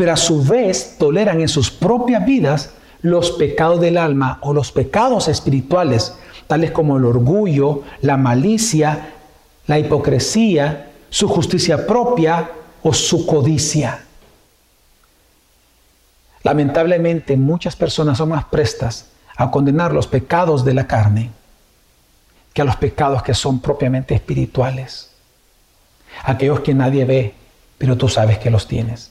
pero 0.00 0.14
a 0.14 0.16
su 0.16 0.42
vez 0.42 0.96
toleran 0.98 1.42
en 1.42 1.48
sus 1.48 1.70
propias 1.70 2.24
vidas 2.24 2.70
los 3.02 3.32
pecados 3.32 3.82
del 3.82 3.98
alma 3.98 4.38
o 4.40 4.54
los 4.54 4.72
pecados 4.72 5.28
espirituales, 5.28 6.16
tales 6.46 6.70
como 6.70 6.96
el 6.96 7.04
orgullo, 7.04 7.82
la 8.00 8.16
malicia, 8.16 9.12
la 9.66 9.78
hipocresía, 9.78 10.90
su 11.10 11.28
justicia 11.28 11.86
propia 11.86 12.50
o 12.82 12.94
su 12.94 13.26
codicia. 13.26 14.06
Lamentablemente 16.44 17.36
muchas 17.36 17.76
personas 17.76 18.16
son 18.16 18.30
más 18.30 18.46
prestas 18.46 19.10
a 19.36 19.50
condenar 19.50 19.92
los 19.92 20.06
pecados 20.06 20.64
de 20.64 20.72
la 20.72 20.86
carne 20.86 21.30
que 22.54 22.62
a 22.62 22.64
los 22.64 22.76
pecados 22.76 23.22
que 23.22 23.34
son 23.34 23.60
propiamente 23.60 24.14
espirituales. 24.14 25.10
Aquellos 26.24 26.60
que 26.60 26.72
nadie 26.72 27.04
ve, 27.04 27.34
pero 27.76 27.98
tú 27.98 28.08
sabes 28.08 28.38
que 28.38 28.48
los 28.48 28.66
tienes. 28.66 29.10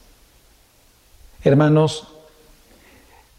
Hermanos, 1.44 2.08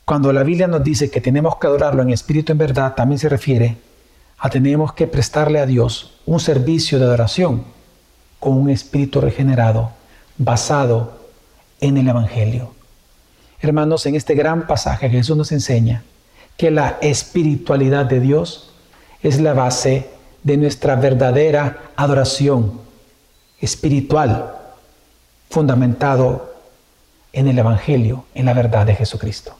cuando 0.04 0.32
la 0.32 0.42
Biblia 0.42 0.66
nos 0.66 0.82
dice 0.82 1.10
que 1.10 1.20
tenemos 1.20 1.56
que 1.56 1.66
adorarlo 1.66 2.02
en 2.02 2.10
espíritu 2.10 2.52
en 2.52 2.58
verdad, 2.58 2.94
también 2.94 3.18
se 3.18 3.28
refiere 3.28 3.76
a 4.38 4.48
tenemos 4.48 4.94
que 4.94 5.06
prestarle 5.06 5.60
a 5.60 5.66
Dios 5.66 6.18
un 6.24 6.40
servicio 6.40 6.98
de 6.98 7.04
adoración 7.04 7.64
con 8.38 8.54
un 8.54 8.70
espíritu 8.70 9.20
regenerado 9.20 9.90
basado 10.38 11.20
en 11.80 11.98
el 11.98 12.08
Evangelio. 12.08 12.72
Hermanos, 13.60 14.06
en 14.06 14.14
este 14.14 14.34
gran 14.34 14.66
pasaje 14.66 15.10
Jesús 15.10 15.36
nos 15.36 15.52
enseña 15.52 16.02
que 16.56 16.70
la 16.70 16.98
espiritualidad 17.02 18.06
de 18.06 18.20
Dios 18.20 18.72
es 19.22 19.40
la 19.40 19.52
base 19.52 20.08
de 20.42 20.56
nuestra 20.56 20.96
verdadera 20.96 21.90
adoración 21.96 22.80
espiritual, 23.60 24.56
fundamentado 25.50 26.49
en 27.32 27.48
el 27.48 27.58
Evangelio, 27.58 28.24
en 28.34 28.46
la 28.46 28.54
verdad 28.54 28.86
de 28.86 28.94
Jesucristo. 28.94 29.56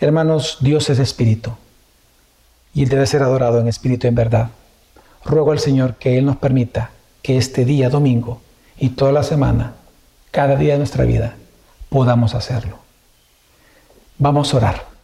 Hermanos, 0.00 0.58
Dios 0.60 0.90
es 0.90 0.98
espíritu 0.98 1.52
y 2.74 2.82
Él 2.84 2.88
debe 2.88 3.06
ser 3.06 3.22
adorado 3.22 3.60
en 3.60 3.68
espíritu 3.68 4.06
y 4.06 4.08
en 4.08 4.14
verdad. 4.14 4.50
Ruego 5.24 5.52
al 5.52 5.58
Señor 5.58 5.96
que 5.96 6.18
Él 6.18 6.26
nos 6.26 6.36
permita 6.36 6.90
que 7.22 7.36
este 7.36 7.64
día 7.64 7.90
domingo 7.90 8.40
y 8.78 8.90
toda 8.90 9.12
la 9.12 9.22
semana, 9.22 9.74
cada 10.30 10.56
día 10.56 10.74
de 10.74 10.78
nuestra 10.78 11.04
vida, 11.04 11.34
podamos 11.88 12.34
hacerlo. 12.34 12.78
Vamos 14.18 14.52
a 14.52 14.56
orar. 14.58 14.97